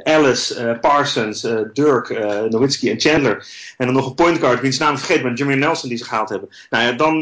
Alice, 0.04 0.78
Parsons, 0.82 1.42
Dirk, 1.74 2.10
Nowitzki 2.50 2.90
en 2.90 3.00
Chandler. 3.00 3.48
En 3.78 3.86
dan 3.86 3.96
nog 3.96 4.06
een 4.06 4.16
point 4.16 4.40
guard, 4.40 4.62
wiens 4.62 4.78
naam 4.78 4.98
vergeet, 4.98 5.24
met 5.24 5.38
Jermaine 5.38 5.66
Nelson 5.66 5.90
die 5.90 5.98
ze 5.98 6.04
gehaald 6.04 6.30
hebben. 6.30 6.50
Nou 6.70 6.84
ja, 6.84 6.92
dan, 6.92 7.22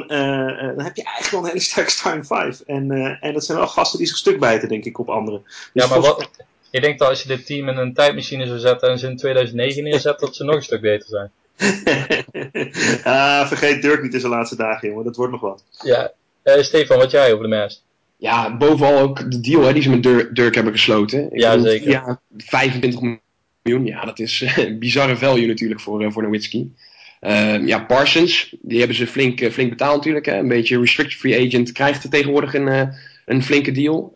dan 0.75 0.86
heb 0.86 0.95
je 0.95 1.04
eigenlijk 1.04 1.30
wel 1.31 1.39
een 1.39 1.48
hele 1.48 1.60
sterke 1.60 1.92
starting 1.92 2.25
five. 2.25 2.63
En, 2.65 2.92
en 3.21 3.33
dat 3.33 3.45
zijn 3.45 3.57
wel 3.57 3.68
gasten 3.68 3.98
die 3.98 4.07
zich 4.07 4.18
stuk 4.18 4.39
bijten, 4.39 4.69
denk 4.69 4.86
ik, 4.86 5.00
op 5.00 5.09
anderen. 5.09 5.42
Dus 5.44 5.83
ja, 5.83 5.88
maar 5.88 6.01
wat, 6.01 6.30
ik 6.74 6.81
denk 6.81 7.00
dat 7.00 7.09
als 7.09 7.21
je 7.21 7.27
dit 7.27 7.45
team 7.45 7.69
in 7.69 7.77
een 7.77 7.94
tijdmachine 7.94 8.48
zou 8.48 8.59
zetten 8.59 8.89
en 8.89 9.00
ze 9.00 9.07
in 9.07 9.18
2009 9.18 9.83
neerzet, 9.83 10.19
dat 10.19 10.36
ze 10.36 10.44
nog 10.44 10.56
een 10.56 10.63
stuk 10.63 10.81
beter 10.81 11.09
zijn. 11.09 11.31
ah, 13.04 13.48
vergeet 13.48 13.81
Dirk 13.81 14.01
niet 14.01 14.13
in 14.13 14.19
zijn 14.19 14.31
laatste 14.31 14.56
dagen, 14.56 14.88
jongen. 14.88 15.04
Dat 15.04 15.16
wordt 15.16 15.31
nog 15.31 15.42
wat. 15.42 15.63
Ja. 15.81 16.12
Uh, 16.44 16.62
Stefan, 16.62 16.98
wat 16.98 17.12
jij 17.12 17.31
over 17.33 17.50
de 17.50 17.56
Mavs? 17.56 17.83
Ja, 18.24 18.58
bovenal 18.58 19.00
ook 19.00 19.31
de 19.31 19.40
deal 19.40 19.64
hè, 19.64 19.74
die 19.74 19.81
ze 19.81 19.90
met 19.90 20.04
Dirk, 20.36 20.56
hebben 20.56 20.74
gesloten. 20.74 21.31
Ik 21.31 21.40
ja, 21.40 21.60
zeker. 21.60 21.90
Ja, 21.90 22.22
25 22.38 23.20
miljoen. 23.62 23.86
Ja, 23.86 24.06
dat 24.06 24.20
is 24.20 24.42
uh, 24.42 24.78
bizarre 24.80 25.18
value 25.18 25.48
natuurlijk 25.48 25.81
voor, 25.81 26.04
uh, 26.04 26.12
voor 26.12 26.24
Nowitzki. 26.24 26.74
Uh, 27.22 27.68
ja, 27.68 27.80
Parsons, 27.80 28.56
die 28.62 28.78
hebben 28.78 28.98
ze 28.98 29.08
flink, 29.08 29.42
uh, 29.42 29.52
flink 29.52 29.70
betaald 29.70 29.96
natuurlijk. 29.96 30.25
Hè. 30.25 30.38
Een 30.38 30.48
beetje 30.48 30.80
restricted 30.80 31.20
free 31.20 31.48
agent 31.48 31.72
krijgt 31.72 32.04
er 32.04 32.10
tegenwoordig 32.10 32.54
een, 32.54 32.94
een 33.25 33.44
flinke 33.44 33.72
deal. 33.72 34.12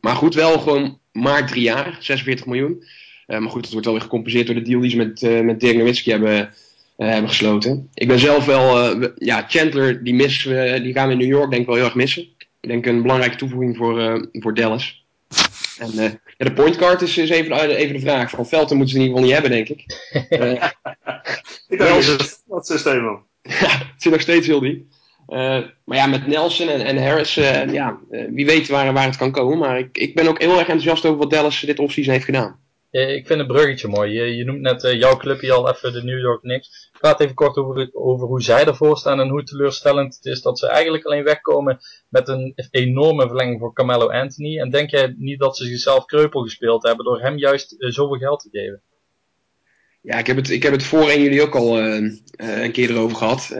maar 0.00 0.16
goed, 0.16 0.34
wel 0.34 0.58
gewoon 0.58 0.98
maar 1.12 1.46
drie 1.46 1.62
jaar, 1.62 1.96
46 2.00 2.46
miljoen. 2.46 2.84
maar 3.26 3.50
goed, 3.50 3.62
het 3.62 3.70
wordt 3.70 3.86
wel 3.86 3.94
weer 3.94 4.04
gecompenseerd 4.04 4.46
door 4.46 4.54
de 4.54 4.62
deal 4.62 4.80
die 4.80 4.90
ze 4.90 4.96
met, 4.96 5.44
met 5.44 5.60
Dirk 5.60 5.76
Nowitzki 5.76 6.10
hebben, 6.10 6.50
hebben 6.96 7.28
gesloten. 7.28 7.88
Ik 7.94 8.08
ben 8.08 8.18
zelf 8.18 8.44
wel, 8.44 8.96
ja, 9.18 9.44
Chandler, 9.48 10.04
die, 10.04 10.14
mis, 10.14 10.42
die 10.82 10.92
gaan 10.92 11.06
we 11.06 11.12
in 11.12 11.18
New 11.18 11.28
York 11.28 11.50
denk 11.50 11.62
ik 11.62 11.66
wel 11.66 11.76
heel 11.76 11.84
erg 11.84 11.94
missen. 11.94 12.26
Ik 12.62 12.68
denk 12.68 12.86
een 12.86 13.02
belangrijke 13.02 13.36
toevoeging 13.36 13.76
voor, 13.76 14.00
uh, 14.00 14.22
voor 14.32 14.54
Dallas. 14.54 15.04
En 15.78 15.90
uh, 15.94 16.10
ja, 16.36 16.44
de 16.44 16.52
point 16.52 16.76
guard 16.76 17.02
is, 17.02 17.18
is 17.18 17.30
even, 17.30 17.52
uh, 17.52 17.78
even 17.78 17.94
de 17.94 18.00
vraag. 18.00 18.30
Van 18.30 18.46
Velten 18.46 18.76
moeten 18.76 18.94
ze 18.94 19.00
in 19.00 19.08
ieder 19.08 19.22
geval 19.22 19.30
niet 19.30 19.32
hebben, 19.32 19.50
denk 19.50 19.68
ik. 19.68 19.84
ik 21.72 21.78
denk 21.78 22.04
dat 22.46 22.66
systeem 22.66 23.02
wel. 23.02 23.22
ja, 23.42 23.78
het 23.78 24.02
zit 24.02 24.12
nog 24.12 24.20
steeds 24.20 24.46
heel 24.46 24.60
diep. 24.60 24.84
maar 25.84 25.96
ja, 25.96 26.06
met 26.06 26.26
Nelson 26.26 26.68
en, 26.68 26.80
en 26.80 27.02
Harris, 27.02 27.34
ja, 27.34 27.98
wie 28.30 28.46
weet 28.46 28.68
waar, 28.68 28.92
waar 28.92 29.06
het 29.06 29.16
kan 29.16 29.30
komen. 29.30 29.58
Maar 29.58 29.78
ik, 29.78 29.98
ik 29.98 30.14
ben 30.14 30.28
ook 30.28 30.40
heel 30.40 30.50
erg 30.58 30.68
enthousiast 30.68 31.04
over 31.04 31.18
wat 31.18 31.30
Dallas 31.30 31.60
dit 31.60 31.78
offseason 31.78 32.12
heeft 32.12 32.24
gedaan. 32.24 32.61
Eh, 32.92 33.14
ik 33.14 33.26
vind 33.26 33.38
het 33.38 33.48
bruggetje 33.48 33.88
mooi. 33.88 34.20
Je, 34.20 34.44
noemt 34.44 34.60
net 34.60 34.84
uh, 34.84 34.92
jouw 34.92 35.16
clubje 35.16 35.52
al 35.52 35.70
even 35.70 35.92
de 35.92 36.02
New 36.02 36.20
York 36.20 36.40
Knicks. 36.40 36.90
Praat 37.00 37.20
even 37.20 37.34
kort 37.34 37.56
over, 37.56 37.90
over 37.92 38.26
hoe 38.26 38.42
zij 38.42 38.64
ervoor 38.64 38.98
staan 38.98 39.20
en 39.20 39.28
hoe 39.28 39.42
teleurstellend 39.42 40.14
het 40.14 40.24
is 40.24 40.42
dat 40.42 40.58
ze 40.58 40.66
eigenlijk 40.68 41.04
alleen 41.04 41.24
wegkomen 41.24 41.78
met 42.08 42.28
een 42.28 42.54
enorme 42.70 43.26
verlenging 43.26 43.58
voor 43.58 43.72
Carmelo 43.72 44.08
Anthony. 44.08 44.58
En 44.58 44.70
denk 44.70 44.90
jij 44.90 45.14
niet 45.18 45.38
dat 45.38 45.56
ze 45.56 45.64
zichzelf 45.64 46.04
kreupel 46.04 46.42
gespeeld 46.42 46.82
hebben 46.82 47.04
door 47.04 47.20
hem 47.20 47.38
juist 47.38 47.74
uh, 47.78 47.90
zoveel 47.90 48.18
geld 48.18 48.40
te 48.40 48.48
geven? 48.50 48.82
Ja, 50.00 50.18
ik 50.18 50.26
heb 50.26 50.36
het, 50.36 50.50
ik 50.50 50.62
heb 50.62 50.72
het 50.72 50.82
voor 50.82 51.08
en 51.08 51.22
jullie 51.22 51.42
ook 51.42 51.54
al 51.54 51.78
een 51.78 52.72
keer 52.72 52.90
erover 52.90 53.16
gehad. 53.16 53.56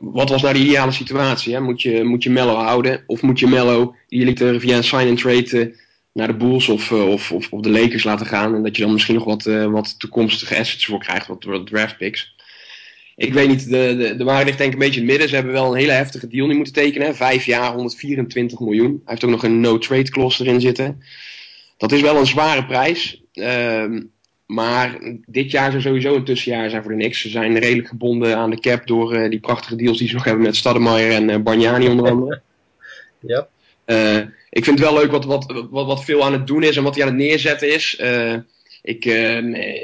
wat 0.00 0.28
was 0.28 0.42
nou 0.42 0.54
de 0.54 0.60
ideale 0.60 0.92
situatie? 0.92 1.54
Hè? 1.54 1.60
Moet, 1.60 1.82
je, 1.82 2.04
moet 2.04 2.22
je 2.22 2.30
Mello 2.30 2.54
houden? 2.54 3.02
Of 3.06 3.22
moet 3.22 3.38
je 3.38 3.46
Mello, 3.46 3.94
die 4.08 4.24
liet 4.24 4.40
er 4.40 4.60
via 4.60 4.76
een 4.76 4.84
sign-and-trade 4.84 5.82
naar 6.14 6.26
de 6.26 6.34
Bulls 6.34 6.68
of, 6.68 6.90
eh, 6.90 7.08
of, 7.08 7.32
of, 7.32 7.52
of, 7.52 7.60
de 7.60 7.70
Lakers 7.70 8.04
laten 8.04 8.26
gaan. 8.26 8.54
En 8.54 8.62
dat 8.62 8.76
je 8.76 8.82
dan 8.82 8.92
misschien 8.92 9.14
nog 9.14 9.24
wat, 9.24 9.46
uh, 9.46 9.66
wat 9.66 9.98
toekomstige 9.98 10.58
assets 10.58 10.86
voor 10.86 10.98
krijgt, 10.98 11.26
wat, 11.26 11.44
wat 11.44 11.66
draft 11.66 11.96
picks. 11.96 12.34
Ik 13.16 13.32
weet 13.32 13.48
niet, 13.48 13.68
de, 13.68 13.96
de, 13.98 14.16
de 14.16 14.24
waarde 14.24 14.44
ligt 14.44 14.58
denk 14.58 14.72
ik 14.72 14.78
een 14.78 14.84
beetje 14.84 15.00
in 15.00 15.06
het 15.06 15.10
midden. 15.10 15.28
Ze 15.28 15.34
hebben 15.34 15.52
wel 15.52 15.70
een 15.70 15.78
hele 15.78 15.92
heftige 15.92 16.28
deal 16.28 16.46
nu 16.46 16.54
moeten 16.54 16.72
tekenen. 16.72 17.16
Vijf 17.16 17.44
jaar, 17.44 17.72
124 17.72 18.60
miljoen. 18.60 18.90
Hij 18.90 19.00
heeft 19.04 19.24
ook 19.24 19.30
nog 19.30 19.42
een 19.42 19.60
no-trade 19.60 20.10
clause 20.10 20.44
erin 20.44 20.60
zitten. 20.60 21.02
Dat 21.76 21.92
is 21.92 22.00
wel 22.00 22.16
een 22.16 22.26
zware 22.26 22.64
prijs. 22.64 23.22
Uh, 23.34 24.00
maar 24.46 24.98
dit 25.26 25.50
jaar 25.50 25.70
zou 25.70 25.82
sowieso 25.82 26.14
een 26.14 26.24
tussenjaar 26.24 26.70
zijn 26.70 26.82
voor 26.82 26.90
de 26.90 26.98
Knicks. 26.98 27.20
Ze 27.20 27.28
zijn 27.28 27.58
redelijk 27.58 27.88
gebonden 27.88 28.36
aan 28.36 28.50
de 28.50 28.60
cap 28.60 28.86
door 28.86 29.14
uh, 29.14 29.30
die 29.30 29.40
prachtige 29.40 29.76
deals 29.76 29.98
die 29.98 30.08
ze 30.08 30.14
nog 30.14 30.24
hebben 30.24 30.42
met 30.42 30.56
Stademeyer 30.56 31.12
en 31.12 31.28
uh, 31.28 31.90
onder 31.90 32.10
andere. 32.10 32.40
ja. 33.20 33.48
Yep 33.86 34.32
ik 34.54 34.64
vind 34.64 34.78
het 34.78 34.88
wel 34.88 34.98
leuk 34.98 35.10
wat, 35.10 35.24
wat, 35.24 35.66
wat, 35.70 35.86
wat 35.86 36.04
veel 36.04 36.24
aan 36.24 36.32
het 36.32 36.46
doen 36.46 36.62
is 36.62 36.76
en 36.76 36.82
wat 36.82 36.94
hij 36.94 37.04
aan 37.04 37.10
het 37.10 37.18
neerzetten 37.18 37.74
is. 37.74 37.98
Uh, 38.00 38.34
ik, 38.82 39.04
uh, 39.04 39.36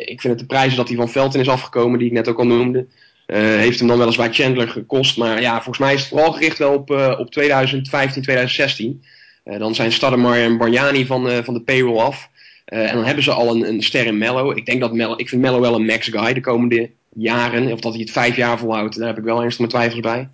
ik 0.08 0.20
vind 0.20 0.22
het 0.22 0.38
de 0.38 0.46
prijzen 0.46 0.76
dat 0.76 0.88
hij 0.88 0.96
van 0.96 1.10
Velten 1.10 1.40
is 1.40 1.48
afgekomen, 1.48 1.98
die 1.98 2.08
ik 2.08 2.14
net 2.14 2.28
ook 2.28 2.38
al 2.38 2.46
noemde. 2.46 2.86
Uh, 3.26 3.38
heeft 3.38 3.78
hem 3.78 3.88
dan 3.88 3.98
weliswaar 3.98 4.34
Chandler 4.34 4.68
gekost. 4.68 5.16
Maar 5.16 5.40
ja, 5.40 5.54
volgens 5.54 5.78
mij 5.78 5.94
is 5.94 6.00
het 6.00 6.08
vooral 6.08 6.32
gericht 6.32 6.58
wel 6.58 6.72
op, 6.72 6.90
op 7.18 7.30
2015, 7.30 8.22
2016. 8.22 9.04
dan 9.44 9.74
zijn 9.74 9.92
Stademar 9.92 10.36
en 10.36 10.58
Barjani 10.58 11.06
van, 11.06 11.44
van 11.44 11.54
de 11.54 11.62
payroll 11.62 11.98
af. 11.98 12.28
en 12.64 12.94
dan 12.94 13.04
hebben 13.04 13.24
ze 13.24 13.32
al 13.32 13.54
een, 13.54 13.68
een 13.68 13.82
ster 13.82 14.06
in 14.06 14.18
Mello. 14.18 14.50
Ik 14.50 14.66
denk 14.66 14.80
dat 14.80 14.92
Mello, 14.92 15.14
ik 15.16 15.28
vind 15.28 15.40
Mello 15.40 15.60
wel 15.60 15.74
een 15.74 15.84
max 15.84 16.08
guy 16.08 16.32
de 16.32 16.40
komende 16.40 16.90
jaren. 17.14 17.72
Of 17.72 17.80
dat 17.80 17.92
hij 17.92 18.00
het 18.00 18.10
vijf 18.10 18.36
jaar 18.36 18.58
volhoudt, 18.58 18.98
daar 18.98 19.08
heb 19.08 19.18
ik 19.18 19.24
wel 19.24 19.42
ernstig 19.42 19.58
mijn 19.58 19.70
twijfels 19.70 20.00
bij. 20.00 20.28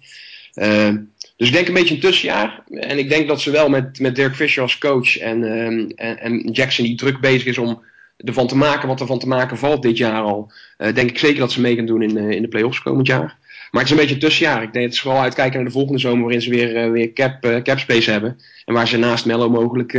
Dus 1.36 1.48
ik 1.48 1.54
denk 1.54 1.68
een 1.68 1.74
beetje 1.74 1.94
een 1.94 2.00
tussenjaar. 2.00 2.62
En 2.70 2.98
ik 2.98 3.08
denk 3.08 3.28
dat 3.28 3.40
ze 3.40 3.50
wel 3.50 3.68
met, 3.68 4.00
met 4.00 4.16
Dirk 4.16 4.34
Fisher 4.34 4.62
als 4.62 4.78
coach 4.78 5.18
en, 5.18 5.42
um, 5.42 5.90
en, 5.96 6.18
en, 6.18 6.50
Jackson 6.50 6.84
die 6.84 6.96
druk 6.96 7.20
bezig 7.20 7.46
is 7.46 7.58
om 7.58 7.82
ervan 8.16 8.46
te 8.46 8.56
maken 8.56 8.88
wat 8.88 9.00
er 9.00 9.06
van 9.06 9.18
te 9.18 9.28
maken 9.28 9.58
valt 9.58 9.82
dit 9.82 9.96
jaar 9.96 10.22
al. 10.22 10.52
Uh, 10.78 10.94
denk 10.94 11.10
ik 11.10 11.18
zeker 11.18 11.38
dat 11.38 11.52
ze 11.52 11.60
mee 11.60 11.76
gaan 11.76 11.86
doen 11.86 12.02
in, 12.02 12.16
uh, 12.16 12.30
in 12.30 12.42
de 12.42 12.48
playoffs 12.48 12.82
komend 12.82 13.06
jaar. 13.06 13.36
Maar 13.70 13.82
het 13.82 13.84
is 13.84 13.90
een 13.90 13.96
beetje 13.96 14.14
een 14.14 14.20
tussenjaar. 14.20 14.62
Ik 14.62 14.72
denk 14.72 14.84
dat 14.84 14.94
ze 14.94 15.02
vooral 15.02 15.20
uitkijken 15.20 15.56
naar 15.56 15.64
de 15.64 15.74
volgende 15.74 15.98
zomer 15.98 16.22
waarin 16.22 16.42
ze 16.42 16.50
weer, 16.50 16.84
uh, 16.84 16.90
weer 16.90 17.12
cap, 17.12 17.60
cap 17.62 17.78
space 17.78 18.10
hebben. 18.10 18.40
En 18.64 18.74
waar 18.74 18.88
ze 18.88 18.96
naast 18.96 19.26
Mello 19.26 19.50
mogelijk 19.50 19.92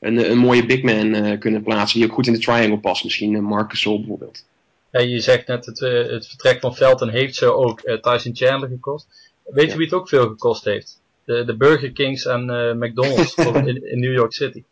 een, 0.00 0.30
een 0.30 0.38
mooie 0.38 0.66
big 0.66 0.82
man 0.82 1.38
kunnen 1.38 1.62
plaatsen 1.62 1.98
die 1.98 2.08
ook 2.08 2.14
goed 2.14 2.26
in 2.26 2.32
de 2.32 2.38
triangle 2.38 2.78
past. 2.78 3.04
Misschien 3.04 3.42
Marcus 3.42 3.80
Sol 3.80 3.98
bijvoorbeeld. 3.98 4.44
Ja, 4.90 5.00
je 5.00 5.20
zegt 5.20 5.46
net 5.46 5.66
het, 5.66 5.78
het 6.10 6.26
vertrek 6.26 6.60
van 6.60 6.74
Felton 6.74 7.10
heeft 7.10 7.34
ze 7.34 7.54
ook 7.54 7.80
Tyson 7.80 8.36
Chandler 8.36 8.68
gekost. 8.68 9.06
Weet 9.44 9.70
je 9.70 9.76
wie 9.76 9.86
het 9.86 9.94
ook 9.94 10.08
veel 10.08 10.28
gekost 10.28 10.64
heeft? 10.64 11.02
De, 11.24 11.44
de 11.44 11.56
Burger 11.56 11.92
Kings 11.92 12.24
en 12.24 12.50
uh, 12.50 12.72
McDonald's 12.72 13.34
in, 13.66 13.90
in, 13.90 14.00
New 14.00 14.12
York 14.12 14.32
City. 14.32 14.62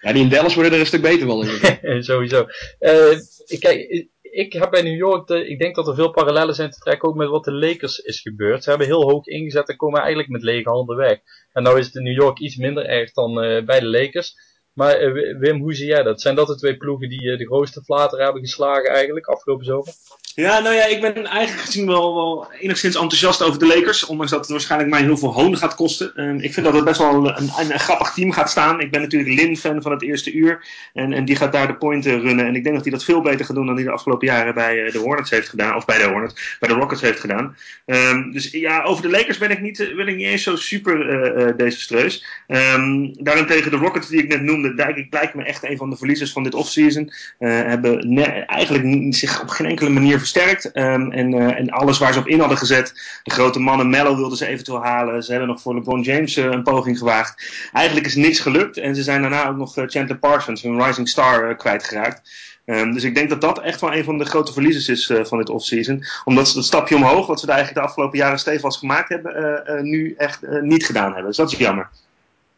Ja, 0.00 0.12
die 0.12 0.22
in 0.22 0.28
Dallas 0.28 0.54
worden 0.54 0.72
er 0.72 0.80
een 0.80 0.86
stuk 0.86 1.02
beter 1.02 1.26
van. 1.26 1.44
Sowieso. 2.02 2.46
Uh, 2.80 3.18
kijk, 3.58 4.06
ik 4.22 4.52
heb 4.52 4.70
bij 4.70 4.82
New 4.82 4.96
York, 4.96 5.26
de, 5.26 5.48
ik 5.48 5.58
denk 5.58 5.74
dat 5.74 5.88
er 5.88 5.94
veel 5.94 6.10
parallellen 6.10 6.54
zijn 6.54 6.70
te 6.70 6.78
trekken 6.78 7.08
ook 7.08 7.14
met 7.14 7.28
wat 7.28 7.44
de 7.44 7.52
Lakers 7.52 7.98
is 7.98 8.20
gebeurd. 8.20 8.62
Ze 8.62 8.68
hebben 8.68 8.86
heel 8.86 9.10
hoog 9.10 9.26
ingezet 9.26 9.68
en 9.68 9.76
komen 9.76 10.00
eigenlijk 10.00 10.28
met 10.28 10.42
lege 10.42 10.68
handen 10.68 10.96
weg. 10.96 11.18
En 11.52 11.62
nou 11.62 11.78
is 11.78 11.86
het 11.86 11.94
in 11.94 12.02
New 12.02 12.20
York 12.20 12.38
iets 12.38 12.56
minder 12.56 12.86
erg 12.86 13.12
dan 13.12 13.34
bij 13.64 13.80
de 13.80 13.86
Lakers. 13.86 14.36
Maar 14.80 15.02
uh, 15.02 15.38
Wim, 15.38 15.60
hoe 15.60 15.74
zie 15.74 15.86
jij 15.86 16.02
dat? 16.02 16.20
Zijn 16.20 16.34
dat 16.34 16.46
de 16.46 16.56
twee 16.56 16.76
ploegen 16.76 17.08
die 17.08 17.22
uh, 17.22 17.38
de 17.38 17.46
grootste 17.46 17.82
flater 17.82 18.22
hebben 18.22 18.42
geslagen 18.42 18.90
eigenlijk 18.90 19.26
afgelopen 19.26 19.64
zomer? 19.64 19.92
Ja, 20.34 20.60
nou 20.60 20.74
ja, 20.74 20.84
ik 20.84 21.00
ben 21.00 21.26
eigenlijk 21.26 21.66
gezien 21.66 21.86
wel, 21.86 22.14
wel 22.14 22.52
enigszins 22.58 22.94
enthousiast 22.94 23.42
over 23.42 23.58
de 23.58 23.66
Lakers. 23.66 24.06
Ondanks 24.06 24.30
dat 24.30 24.40
het 24.40 24.50
waarschijnlijk 24.50 24.90
mij 24.90 25.02
heel 25.02 25.16
veel 25.16 25.32
hoon 25.32 25.56
gaat 25.56 25.74
kosten. 25.74 26.40
Ik 26.42 26.52
vind 26.52 26.66
dat 26.66 26.74
het 26.74 26.84
best 26.84 26.98
wel 26.98 27.26
een, 27.26 27.50
een, 27.58 27.78
grappig 27.78 28.12
team 28.12 28.32
gaat 28.32 28.50
staan. 28.50 28.80
Ik 28.80 28.90
ben 28.90 29.00
natuurlijk 29.00 29.40
Lin-fan 29.40 29.82
van 29.82 29.92
het 29.92 30.02
eerste 30.02 30.32
uur. 30.32 30.64
En, 30.92 31.12
en 31.12 31.24
die 31.24 31.36
gaat 31.36 31.52
daar 31.52 31.66
de 31.66 31.76
point 31.76 32.06
runnen. 32.06 32.46
En 32.46 32.54
ik 32.54 32.62
denk 32.62 32.74
dat 32.74 32.84
hij 32.84 32.92
dat 32.92 33.04
veel 33.04 33.20
beter 33.20 33.44
gaat 33.44 33.56
doen 33.56 33.66
dan 33.66 33.74
hij 33.74 33.84
de 33.84 33.90
afgelopen 33.90 34.26
jaren 34.26 34.54
bij 34.54 34.90
de 34.90 34.98
Hornets 34.98 35.30
heeft 35.30 35.48
gedaan. 35.48 35.76
Of 35.76 35.84
bij 35.84 35.98
de 35.98 36.08
Hornets, 36.08 36.56
bij 36.60 36.68
de 36.68 36.74
Rockets 36.74 37.00
heeft 37.00 37.20
gedaan. 37.20 37.56
Um, 37.86 38.32
dus 38.32 38.50
ja, 38.50 38.82
over 38.82 39.02
de 39.02 39.10
Lakers 39.10 39.38
ben 39.38 39.50
ik 39.50 39.60
niet, 39.60 39.92
ben 39.96 40.08
ik 40.08 40.16
niet 40.16 40.26
eens 40.26 40.42
zo 40.42 40.56
super 40.56 41.56
desastreus. 41.56 42.24
Um, 42.48 43.24
daarentegen 43.24 43.70
de 43.70 43.76
Rockets 43.76 44.08
die 44.08 44.22
ik 44.22 44.28
net 44.28 44.42
noemde 44.42 44.69
ik 44.76 45.06
lijkt 45.10 45.34
me 45.34 45.44
echt 45.44 45.64
een 45.64 45.76
van 45.76 45.90
de 45.90 45.96
verliezers 45.96 46.32
van 46.32 46.42
dit 46.42 46.54
offseason. 46.54 47.12
Uh, 47.38 47.50
hebben 47.50 48.16
eigenlijk 48.46 49.14
zich 49.14 49.42
op 49.42 49.48
geen 49.48 49.66
enkele 49.66 49.90
manier 49.90 50.18
versterkt. 50.18 50.76
Um, 50.76 51.12
en, 51.12 51.32
uh, 51.32 51.58
en 51.58 51.70
alles 51.70 51.98
waar 51.98 52.12
ze 52.12 52.18
op 52.18 52.28
in 52.28 52.38
hadden 52.38 52.58
gezet. 52.58 52.92
De 53.22 53.30
grote 53.30 53.58
mannen 53.58 53.90
Mello 53.90 54.16
wilden 54.16 54.38
ze 54.38 54.46
eventueel 54.46 54.82
halen. 54.82 55.22
Ze 55.22 55.30
hebben 55.30 55.48
nog 55.48 55.60
voor 55.60 55.74
LeBron 55.74 56.00
James 56.00 56.36
uh, 56.36 56.44
een 56.44 56.62
poging 56.62 56.98
gewaagd. 56.98 57.68
Eigenlijk 57.72 58.06
is 58.06 58.14
niks 58.14 58.40
gelukt. 58.40 58.76
En 58.76 58.94
ze 58.94 59.02
zijn 59.02 59.20
daarna 59.20 59.48
ook 59.48 59.56
nog 59.56 59.72
Chandler 59.74 60.18
Parsons, 60.18 60.62
hun 60.62 60.84
rising 60.84 61.08
star, 61.08 61.56
kwijtgeraakt. 61.56 62.30
Um, 62.64 62.92
dus 62.92 63.04
ik 63.04 63.14
denk 63.14 63.28
dat 63.28 63.40
dat 63.40 63.60
echt 63.60 63.80
wel 63.80 63.94
een 63.94 64.04
van 64.04 64.18
de 64.18 64.24
grote 64.24 64.52
verliezers 64.52 64.88
is 64.88 65.12
van 65.28 65.38
dit 65.38 65.50
offseason. 65.50 66.04
Omdat 66.24 66.48
ze 66.48 66.54
dat 66.54 66.64
stapje 66.64 66.96
omhoog, 66.96 67.26
wat 67.26 67.40
ze 67.40 67.46
eigenlijk 67.46 67.78
de 67.78 67.86
afgelopen 67.86 68.18
jaren 68.18 68.38
stevast 68.38 68.78
gemaakt 68.78 69.08
hebben, 69.08 69.64
nu 69.82 70.14
echt 70.16 70.40
niet 70.62 70.86
gedaan 70.86 71.12
hebben. 71.12 71.26
Dus 71.26 71.36
dat 71.36 71.52
is 71.52 71.58
jammer. 71.58 71.88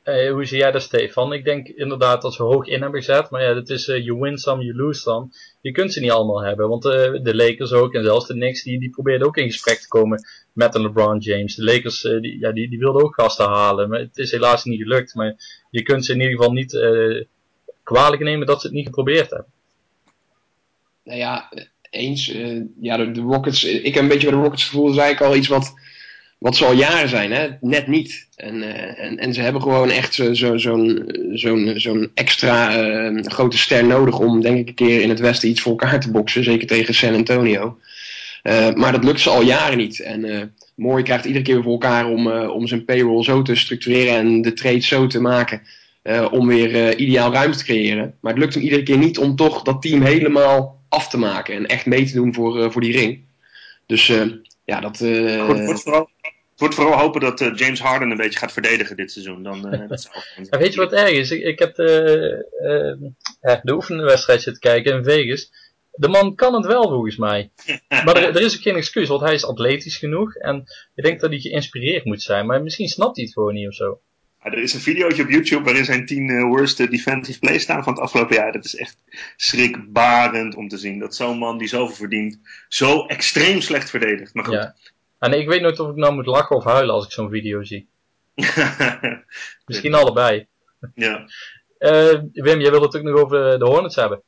Hey, 0.02 0.30
hoe 0.30 0.44
zie 0.44 0.58
jij 0.58 0.70
dat, 0.70 0.82
Stefan? 0.82 1.32
Ik 1.32 1.44
denk 1.44 1.68
inderdaad 1.68 2.22
dat 2.22 2.34
ze 2.34 2.42
hoog 2.42 2.66
in 2.66 2.82
hebben 2.82 3.02
gezet. 3.02 3.30
Maar 3.30 3.42
ja, 3.42 3.54
het 3.54 3.68
is 3.68 3.88
uh, 3.88 4.04
you 4.04 4.20
win 4.20 4.38
some, 4.38 4.64
you 4.64 4.76
lose 4.76 5.00
some. 5.00 5.28
Je 5.60 5.72
kunt 5.72 5.92
ze 5.92 6.00
niet 6.00 6.10
allemaal 6.10 6.42
hebben. 6.42 6.68
Want 6.68 6.84
uh, 6.84 6.92
de 7.22 7.34
Lakers 7.34 7.72
ook 7.72 7.94
en 7.94 8.04
zelfs 8.04 8.26
de 8.26 8.34
Knicks, 8.34 8.62
die, 8.62 8.80
die 8.80 8.90
probeerden 8.90 9.26
ook 9.26 9.36
in 9.36 9.50
gesprek 9.50 9.78
te 9.78 9.88
komen 9.88 10.24
met 10.52 10.74
een 10.74 10.82
LeBron 10.82 11.18
James. 11.18 11.54
De 11.54 11.64
Lakers, 11.64 12.00
die, 12.00 12.38
ja, 12.38 12.52
die, 12.52 12.68
die 12.68 12.78
wilden 12.78 13.02
ook 13.02 13.14
gasten 13.14 13.46
halen. 13.46 13.88
Maar 13.88 13.98
het 13.98 14.18
is 14.18 14.30
helaas 14.30 14.64
niet 14.64 14.82
gelukt. 14.82 15.14
Maar 15.14 15.34
je 15.70 15.82
kunt 15.82 16.04
ze 16.04 16.12
in 16.12 16.20
ieder 16.20 16.36
geval 16.36 16.52
niet 16.52 16.80
kwalijk 17.82 18.22
nemen 18.22 18.46
dat 18.46 18.60
ze 18.60 18.66
het 18.66 18.76
niet 18.76 18.86
geprobeerd 18.86 19.30
hebben. 19.30 19.52
Nou 21.04 21.18
ja, 21.18 21.52
eens. 21.90 22.26
ja, 22.80 22.96
de, 22.96 23.20
Rockets, 23.20 23.64
ik 23.64 23.94
heb 23.94 24.02
een 24.02 24.08
beetje 24.08 24.28
bij 24.28 24.36
de 24.36 24.42
Rockets 24.42 24.64
gevoel, 24.64 24.86
dat 24.86 24.98
eigenlijk 24.98 25.32
al 25.32 25.38
iets 25.38 25.48
wat 25.48 25.74
wat 26.42 26.56
ze 26.56 26.64
al 26.64 26.72
jaren 26.72 27.08
zijn, 27.08 27.32
hè? 27.32 27.48
net 27.60 27.86
niet. 27.86 28.26
En, 28.36 28.54
uh, 28.56 29.00
en, 29.00 29.18
en 29.18 29.34
ze 29.34 29.40
hebben 29.40 29.62
gewoon 29.62 29.90
echt 29.90 30.14
zo'n 30.14 30.34
zo, 30.36 30.56
zo'n 30.56 31.12
zo'n 31.32 31.72
zo'n 31.76 32.10
extra 32.14 32.82
uh, 32.82 33.22
grote 33.22 33.58
ster 33.58 33.84
nodig 33.84 34.18
om, 34.18 34.40
denk 34.40 34.58
ik, 34.58 34.68
een 34.68 34.74
keer 34.74 35.00
in 35.00 35.08
het 35.08 35.20
Westen 35.20 35.48
iets 35.48 35.60
voor 35.60 35.72
elkaar 35.72 36.00
te 36.00 36.10
boksen. 36.10 36.44
Zeker 36.44 36.66
tegen 36.66 36.94
San 36.94 37.14
Antonio. 37.14 37.78
Uh, 38.42 38.72
maar 38.72 38.92
dat 38.92 39.04
lukt 39.04 39.20
ze 39.20 39.30
al 39.30 39.42
jaren 39.42 39.76
niet. 39.76 40.00
En 40.00 40.52
Mooi 40.74 41.02
krijgt 41.02 41.24
iedere 41.24 41.44
keer 41.44 41.62
voor 41.62 41.72
elkaar 41.72 42.06
om, 42.06 42.30
om 42.30 42.66
zijn 42.66 42.84
payroll 42.84 43.24
zo 43.24 43.42
te 43.42 43.54
structureren 43.54 44.14
en 44.14 44.42
de 44.42 44.52
trade 44.52 44.80
zo 44.80 45.06
te 45.06 45.20
maken. 45.20 45.62
om 46.30 46.46
weer 46.46 46.96
ideaal 46.96 47.32
ruimte 47.32 47.58
te 47.58 47.64
creëren. 47.64 48.14
Maar 48.20 48.32
het 48.32 48.40
lukt 48.40 48.54
hem 48.54 48.62
iedere 48.62 48.82
keer 48.82 48.98
niet 48.98 49.18
om 49.18 49.36
toch 49.36 49.62
dat 49.62 49.82
team 49.82 50.02
helemaal 50.02 50.80
af 50.88 51.08
te 51.08 51.18
maken. 51.18 51.54
En 51.54 51.66
echt 51.66 51.86
mee 51.86 52.04
te 52.04 52.14
doen 52.14 52.34
voor, 52.34 52.72
voor 52.72 52.80
die 52.80 52.92
ring. 52.92 53.20
Dus 53.86 54.12
ja, 54.64 54.80
dat... 54.80 54.98
Wordt 55.46 55.82
vooral 55.82 56.10
wordt 56.62 56.74
vooral 56.74 56.98
hopen 56.98 57.20
dat 57.20 57.40
uh, 57.40 57.54
James 57.54 57.80
Harden 57.80 58.10
een 58.10 58.16
beetje 58.16 58.38
gaat 58.38 58.52
verdedigen 58.52 58.96
dit 58.96 59.12
seizoen. 59.12 59.42
Dan, 59.42 59.74
uh, 59.74 59.80
dat 59.88 60.10
ja, 60.50 60.58
weet 60.58 60.74
je 60.74 60.80
wat 60.80 60.92
erg 60.92 61.10
is? 61.10 61.30
Ik, 61.30 61.42
ik 61.42 61.58
heb 61.58 61.74
de, 61.74 62.98
uh, 63.42 63.54
de 63.62 63.72
oefenwedstrijd 63.72 64.42
zitten 64.42 64.62
kijken 64.62 64.96
in 64.96 65.04
Vegas. 65.04 65.52
De 65.92 66.08
man 66.08 66.34
kan 66.34 66.54
het 66.54 66.66
wel 66.66 66.82
volgens 66.82 67.16
mij. 67.16 67.50
maar 68.04 68.16
er, 68.16 68.36
er, 68.36 68.40
is 68.40 68.56
ook 68.56 68.62
geen 68.62 68.76
excuus, 68.76 69.08
want 69.08 69.20
hij 69.20 69.34
is 69.34 69.44
atletisch 69.44 69.96
genoeg. 69.96 70.34
En 70.34 70.64
ik 70.94 71.04
denk 71.04 71.20
dat 71.20 71.30
hij 71.30 71.38
geïnspireerd 71.38 72.04
moet 72.04 72.22
zijn. 72.22 72.46
Maar 72.46 72.62
misschien 72.62 72.88
snapt 72.88 73.16
hij 73.16 73.24
het 73.24 73.34
gewoon 73.34 73.54
niet 73.54 73.68
of 73.68 73.74
zo. 73.74 74.00
Ja, 74.44 74.50
er 74.50 74.62
is 74.62 74.74
een 74.74 74.80
videootje 74.80 75.22
op 75.22 75.30
YouTube 75.30 75.64
waarin 75.64 75.84
zijn 75.84 76.06
10 76.06 76.42
worst 76.42 76.76
defensive 76.76 77.38
plays 77.38 77.62
staan 77.62 77.84
van 77.84 77.92
het 77.92 78.02
afgelopen 78.02 78.36
jaar. 78.36 78.52
Dat 78.52 78.64
is 78.64 78.76
echt 78.76 78.96
schrikbarend 79.36 80.54
om 80.54 80.68
te 80.68 80.78
zien. 80.78 80.98
Dat 80.98 81.14
zo'n 81.14 81.38
man 81.38 81.58
die 81.58 81.68
zoveel 81.68 81.96
verdient, 81.96 82.38
zo 82.68 83.06
extreem 83.06 83.60
slecht 83.60 83.90
verdedigt. 83.90 84.34
Maar 84.34 84.44
goed. 84.44 84.54
Ja. 84.54 84.74
En 85.22 85.32
ik 85.32 85.48
weet 85.48 85.60
nooit 85.60 85.80
of 85.80 85.90
ik 85.90 85.96
nou 85.96 86.14
moet 86.14 86.26
lachen 86.26 86.56
of 86.56 86.64
huilen 86.64 86.94
als 86.94 87.04
ik 87.04 87.10
zo'n 87.10 87.30
video 87.30 87.62
zie. 87.62 87.88
Misschien 89.66 89.94
allebei. 89.94 90.46
Ja. 90.94 91.26
Uh, 91.78 92.20
Wim, 92.32 92.60
jij 92.60 92.70
wilde 92.70 92.86
het 92.86 92.96
ook 92.96 93.02
nog 93.02 93.20
over 93.20 93.58
de 93.58 93.64
Hornets 93.64 93.96
hebben. 93.96 94.22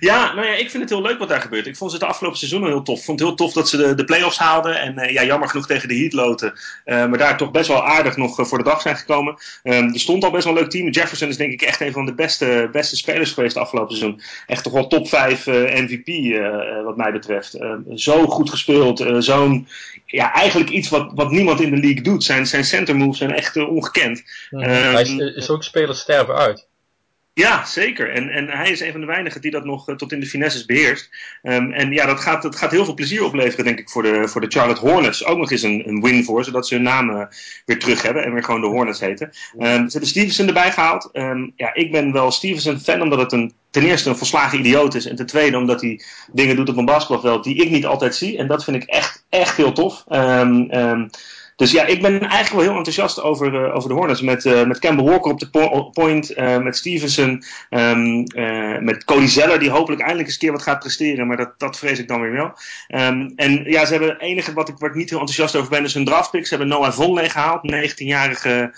Ja, 0.00 0.34
nou 0.34 0.46
ja, 0.46 0.52
ik 0.54 0.70
vind 0.70 0.82
het 0.82 0.92
heel 0.92 1.02
leuk 1.02 1.18
wat 1.18 1.28
daar 1.28 1.40
gebeurt. 1.40 1.66
Ik 1.66 1.76
vond 1.76 1.90
ze 1.90 1.96
het 1.96 2.06
afgelopen 2.06 2.38
seizoen 2.38 2.66
heel 2.66 2.82
tof. 2.82 2.98
Ik 2.98 3.04
vond 3.04 3.18
het 3.18 3.28
heel 3.28 3.36
tof 3.36 3.52
dat 3.52 3.68
ze 3.68 3.76
de, 3.76 3.94
de 3.94 4.04
play-offs 4.04 4.38
haalden. 4.38 4.80
En 4.80 4.98
uh, 4.98 5.10
ja, 5.10 5.24
jammer 5.24 5.48
genoeg 5.48 5.66
tegen 5.66 5.88
de 5.88 5.96
Heat 5.96 6.12
loten. 6.12 6.52
Uh, 6.84 7.06
maar 7.06 7.18
daar 7.18 7.36
toch 7.36 7.50
best 7.50 7.68
wel 7.68 7.84
aardig 7.84 8.16
nog 8.16 8.40
uh, 8.40 8.46
voor 8.46 8.58
de 8.58 8.64
dag 8.64 8.80
zijn 8.80 8.96
gekomen. 8.96 9.36
Um, 9.62 9.92
er 9.92 10.00
stond 10.00 10.24
al 10.24 10.30
best 10.30 10.44
wel 10.44 10.52
een 10.52 10.58
leuk 10.58 10.70
team. 10.70 10.90
Jefferson 10.90 11.28
is 11.28 11.36
denk 11.36 11.52
ik 11.52 11.62
echt 11.62 11.80
een 11.80 11.92
van 11.92 12.06
de 12.06 12.14
beste, 12.14 12.68
beste 12.72 12.96
spelers 12.96 13.32
geweest 13.32 13.56
afgelopen 13.56 13.96
seizoen. 13.96 14.20
Echt 14.46 14.62
toch 14.62 14.72
wel 14.72 14.86
top 14.86 15.08
5 15.08 15.46
MVP 15.46 16.36
wat 16.84 16.96
mij 16.96 17.12
betreft. 17.12 17.54
Ehm, 17.54 17.96
zo 17.96 18.26
goed 18.26 18.50
gespeeld. 18.50 19.04
Zo'n, 19.18 19.68
ja, 20.06 20.32
eigenlijk 20.32 20.70
iets 20.70 20.88
wat, 20.88 21.10
wat 21.14 21.30
niemand 21.30 21.60
in 21.60 21.70
de 21.70 21.80
league 21.80 22.02
doet. 22.02 22.24
Zijn, 22.24 22.46
zijn 22.46 22.64
center 22.64 22.96
moves 22.96 23.18
zijn 23.18 23.34
echt 23.34 23.56
ongekend. 23.56 24.22
Hij 24.50 25.02
is, 25.02 25.16
is 25.16 25.50
ook 25.50 25.62
spelers 25.62 25.98
sterven 25.98 26.34
uit. 26.34 26.66
Ja, 27.36 27.64
zeker. 27.64 28.10
En, 28.10 28.28
en 28.28 28.48
hij 28.48 28.70
is 28.70 28.80
een 28.80 28.92
van 28.92 29.00
de 29.00 29.06
weinigen 29.06 29.40
die 29.40 29.50
dat 29.50 29.64
nog 29.64 29.88
uh, 29.88 29.96
tot 29.96 30.12
in 30.12 30.20
de 30.20 30.26
finesses 30.26 30.64
beheerst. 30.64 31.10
Um, 31.42 31.72
en 31.72 31.92
ja, 31.92 32.06
dat 32.06 32.20
gaat, 32.20 32.42
dat 32.42 32.56
gaat 32.56 32.70
heel 32.70 32.84
veel 32.84 32.94
plezier 32.94 33.24
opleveren, 33.24 33.64
denk 33.64 33.78
ik, 33.78 33.90
voor 33.90 34.02
de, 34.02 34.28
voor 34.28 34.40
de 34.40 34.46
Charlotte 34.48 34.80
Hornets. 34.80 35.24
Ook 35.24 35.38
nog 35.38 35.50
eens 35.50 35.62
een, 35.62 35.82
een 35.86 36.02
win 36.02 36.24
voor, 36.24 36.44
zodat 36.44 36.66
ze 36.66 36.74
hun 36.74 36.82
namen 36.82 37.28
weer 37.64 37.78
terug 37.78 38.02
hebben 38.02 38.24
en 38.24 38.32
weer 38.32 38.44
gewoon 38.44 38.60
de 38.60 38.66
Hornets 38.66 39.00
heten. 39.00 39.26
Um, 39.26 39.32
ze 39.52 39.90
hebben 39.90 40.06
Stevenson 40.06 40.46
erbij 40.46 40.72
gehaald. 40.72 41.10
Um, 41.12 41.52
ja, 41.56 41.74
ik 41.74 41.92
ben 41.92 42.12
wel 42.12 42.30
Stevenson 42.30 42.78
fan 42.78 43.02
omdat 43.02 43.18
het 43.18 43.32
een, 43.32 43.52
ten 43.70 43.82
eerste 43.82 44.08
een 44.08 44.16
volslagen 44.16 44.58
idioot 44.58 44.94
is. 44.94 45.06
En 45.06 45.16
ten 45.16 45.26
tweede 45.26 45.56
omdat 45.56 45.80
hij 45.80 46.00
dingen 46.32 46.56
doet 46.56 46.68
op 46.68 46.76
een 46.76 46.84
basketbalveld 46.84 47.44
die 47.44 47.62
ik 47.62 47.70
niet 47.70 47.86
altijd 47.86 48.14
zie. 48.14 48.38
En 48.38 48.46
dat 48.46 48.64
vind 48.64 48.82
ik 48.82 48.88
echt, 48.88 49.24
echt 49.28 49.56
heel 49.56 49.72
tof. 49.72 50.04
Dus 51.56 51.70
ja, 51.70 51.84
ik 51.84 52.02
ben 52.02 52.20
eigenlijk 52.20 52.50
wel 52.50 52.60
heel 52.60 52.76
enthousiast 52.76 53.22
over, 53.22 53.54
uh, 53.54 53.74
over 53.74 53.88
de 53.88 53.94
Hornets. 53.94 54.20
Met, 54.20 54.44
uh, 54.44 54.64
met 54.64 54.78
Campbell 54.78 55.04
Walker 55.04 55.30
op 55.32 55.40
de 55.40 55.50
po 55.50 55.82
point, 55.82 56.38
uh, 56.38 56.58
met 56.58 56.76
Stevenson, 56.76 57.42
um, 57.70 58.24
met 58.84 59.04
Cody 59.04 59.26
Zeller, 59.26 59.58
die 59.58 59.70
hopelijk 59.70 60.00
eindelijk 60.00 60.28
eens 60.28 60.36
een 60.36 60.42
keer 60.42 60.52
wat 60.52 60.62
gaat 60.62 60.78
presteren. 60.78 61.26
Maar 61.26 61.36
dat, 61.36 61.58
dat 61.58 61.78
vrees 61.78 61.98
ik 61.98 62.08
dan 62.08 62.20
weer 62.20 62.32
wel. 62.32 62.52
Um, 62.88 63.32
en 63.36 63.64
ja, 63.64 63.84
ze 63.84 63.90
hebben 63.90 64.08
het 64.08 64.20
enige 64.20 64.52
wat 64.52 64.68
ik, 64.68 64.78
waar 64.78 64.90
ik 64.90 64.96
niet 64.96 65.10
heel 65.10 65.18
enthousiast 65.18 65.56
over 65.56 65.70
ben, 65.70 65.84
is 65.84 65.94
hun 65.94 66.04
draftpick. 66.04 66.46
Ze 66.46 66.54
hebben 66.56 66.68
Noah 66.68 66.92
Vonleh 66.92 67.30
gehaald, 67.30 67.72
19-jarige 67.72 68.74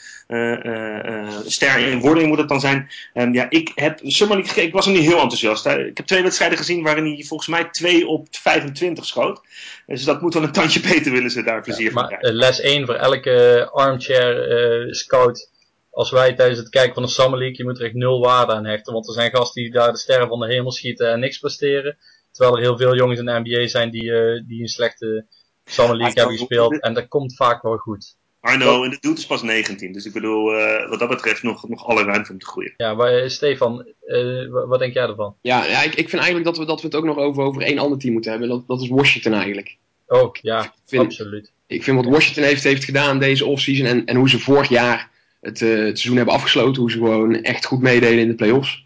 ster 1.46 1.78
in 1.78 2.00
wording 2.00 2.28
moet 2.28 2.38
het 2.38 2.48
dan 2.48 2.60
zijn. 2.60 2.90
Um, 3.14 3.34
ja, 3.34 3.46
ik 3.48 3.72
heb 3.74 4.00
Summer 4.02 4.36
League 4.36 4.52
gekeken, 4.52 4.68
ik 4.68 4.74
was 4.74 4.86
er 4.86 4.92
niet 4.92 5.02
heel 5.02 5.20
enthousiast. 5.20 5.66
Ik 5.66 5.96
heb 5.96 6.06
twee 6.06 6.22
wedstrijden 6.22 6.58
gezien 6.58 6.82
waarin 6.82 7.04
hij 7.04 7.24
volgens 7.24 7.48
mij 7.48 7.64
2 7.64 8.06
op 8.06 8.26
25 8.30 9.06
schoot. 9.06 9.40
Dus 9.86 10.04
dat 10.04 10.20
moet 10.20 10.34
wel 10.34 10.42
een 10.42 10.52
tandje 10.52 10.80
beter 10.90 11.12
willen 11.12 11.30
ze 11.30 11.42
daar 11.42 11.62
plezier 11.62 11.86
ja, 11.86 11.92
van 11.92 12.06
krijgen. 12.06 12.34
Les 12.34 12.60
1 12.66 12.86
voor 12.86 12.94
elke 12.94 13.68
armchair 13.72 14.50
uh, 14.86 14.92
scout. 14.92 15.50
Als 15.90 16.10
wij 16.10 16.34
tijdens 16.34 16.58
het 16.58 16.68
kijken 16.68 16.94
van 16.94 17.02
de 17.02 17.08
Summer 17.08 17.38
League, 17.38 17.56
je 17.56 17.64
moet 17.64 17.78
er 17.78 17.84
echt 17.84 17.94
nul 17.94 18.20
waarde 18.20 18.52
aan 18.52 18.66
hechten. 18.66 18.92
Want 18.92 19.06
er 19.06 19.14
zijn 19.14 19.30
gasten 19.30 19.62
die 19.62 19.72
daar 19.72 19.92
de 19.92 19.98
sterren 19.98 20.28
van 20.28 20.40
de 20.40 20.46
hemel 20.46 20.72
schieten 20.72 21.10
en 21.10 21.20
niks 21.20 21.38
presteren. 21.38 21.96
Terwijl 22.32 22.56
er 22.56 22.62
heel 22.62 22.76
veel 22.76 22.96
jongens 22.96 23.18
in 23.18 23.24
de 23.24 23.40
NBA 23.44 23.66
zijn 23.66 23.90
die, 23.90 24.02
uh, 24.02 24.42
die 24.46 24.60
een 24.60 24.68
slechte 24.68 25.26
Summer 25.64 25.96
League 25.96 26.14
hebben 26.14 26.38
gespeeld. 26.38 26.80
En 26.80 26.94
dat 26.94 27.08
komt 27.08 27.36
vaak 27.36 27.62
wel 27.62 27.76
goed. 27.76 28.16
I 28.52 28.56
know, 28.56 28.84
en 28.84 28.90
de 28.90 28.98
doet 29.00 29.18
is 29.18 29.26
pas 29.26 29.42
19. 29.42 29.92
Dus 29.92 30.04
ik 30.04 30.12
bedoel, 30.12 30.58
uh, 30.58 30.88
wat 30.88 30.98
dat 30.98 31.08
betreft 31.08 31.42
nog, 31.42 31.68
nog 31.68 31.86
alle 31.86 32.04
ruimte 32.04 32.32
om 32.32 32.38
te 32.38 32.46
groeien. 32.46 32.74
Ja, 32.76 32.94
maar 32.94 33.30
Stefan, 33.30 33.86
uh, 34.06 34.50
wat 34.50 34.78
denk 34.78 34.94
jij 34.94 35.08
ervan? 35.08 35.36
Ja, 35.40 35.64
ja 35.64 35.82
ik, 35.82 35.94
ik 35.94 36.08
vind 36.08 36.22
eigenlijk 36.22 36.44
dat 36.44 36.58
we, 36.58 36.64
dat 36.64 36.80
we 36.80 36.86
het 36.86 36.96
ook 36.96 37.04
nog 37.04 37.16
over, 37.16 37.42
over 37.42 37.62
één 37.62 37.78
ander 37.78 37.98
team 37.98 38.12
moeten 38.12 38.30
hebben. 38.30 38.48
Dat, 38.48 38.66
dat 38.66 38.82
is 38.82 38.88
Washington 38.88 39.32
eigenlijk. 39.32 39.76
Oh, 40.06 40.34
ja, 40.40 40.74
vind, 40.86 41.04
absoluut 41.04 41.54
ik 41.66 41.82
vind 41.82 41.96
wat 41.96 42.12
Washington 42.12 42.44
heeft, 42.44 42.64
heeft 42.64 42.84
gedaan 42.84 43.18
deze 43.18 43.46
offseason 43.46 43.86
en, 43.86 44.04
en 44.04 44.16
hoe 44.16 44.28
ze 44.28 44.38
vorig 44.38 44.68
jaar 44.68 45.10
het, 45.40 45.60
uh, 45.60 45.70
het 45.70 45.98
seizoen 45.98 46.16
hebben 46.16 46.34
afgesloten, 46.34 46.82
hoe 46.82 46.90
ze 46.90 46.98
gewoon 46.98 47.42
echt 47.42 47.64
goed 47.64 47.80
meededen 47.80 48.18
in 48.18 48.28
de 48.28 48.34
playoffs. 48.34 48.84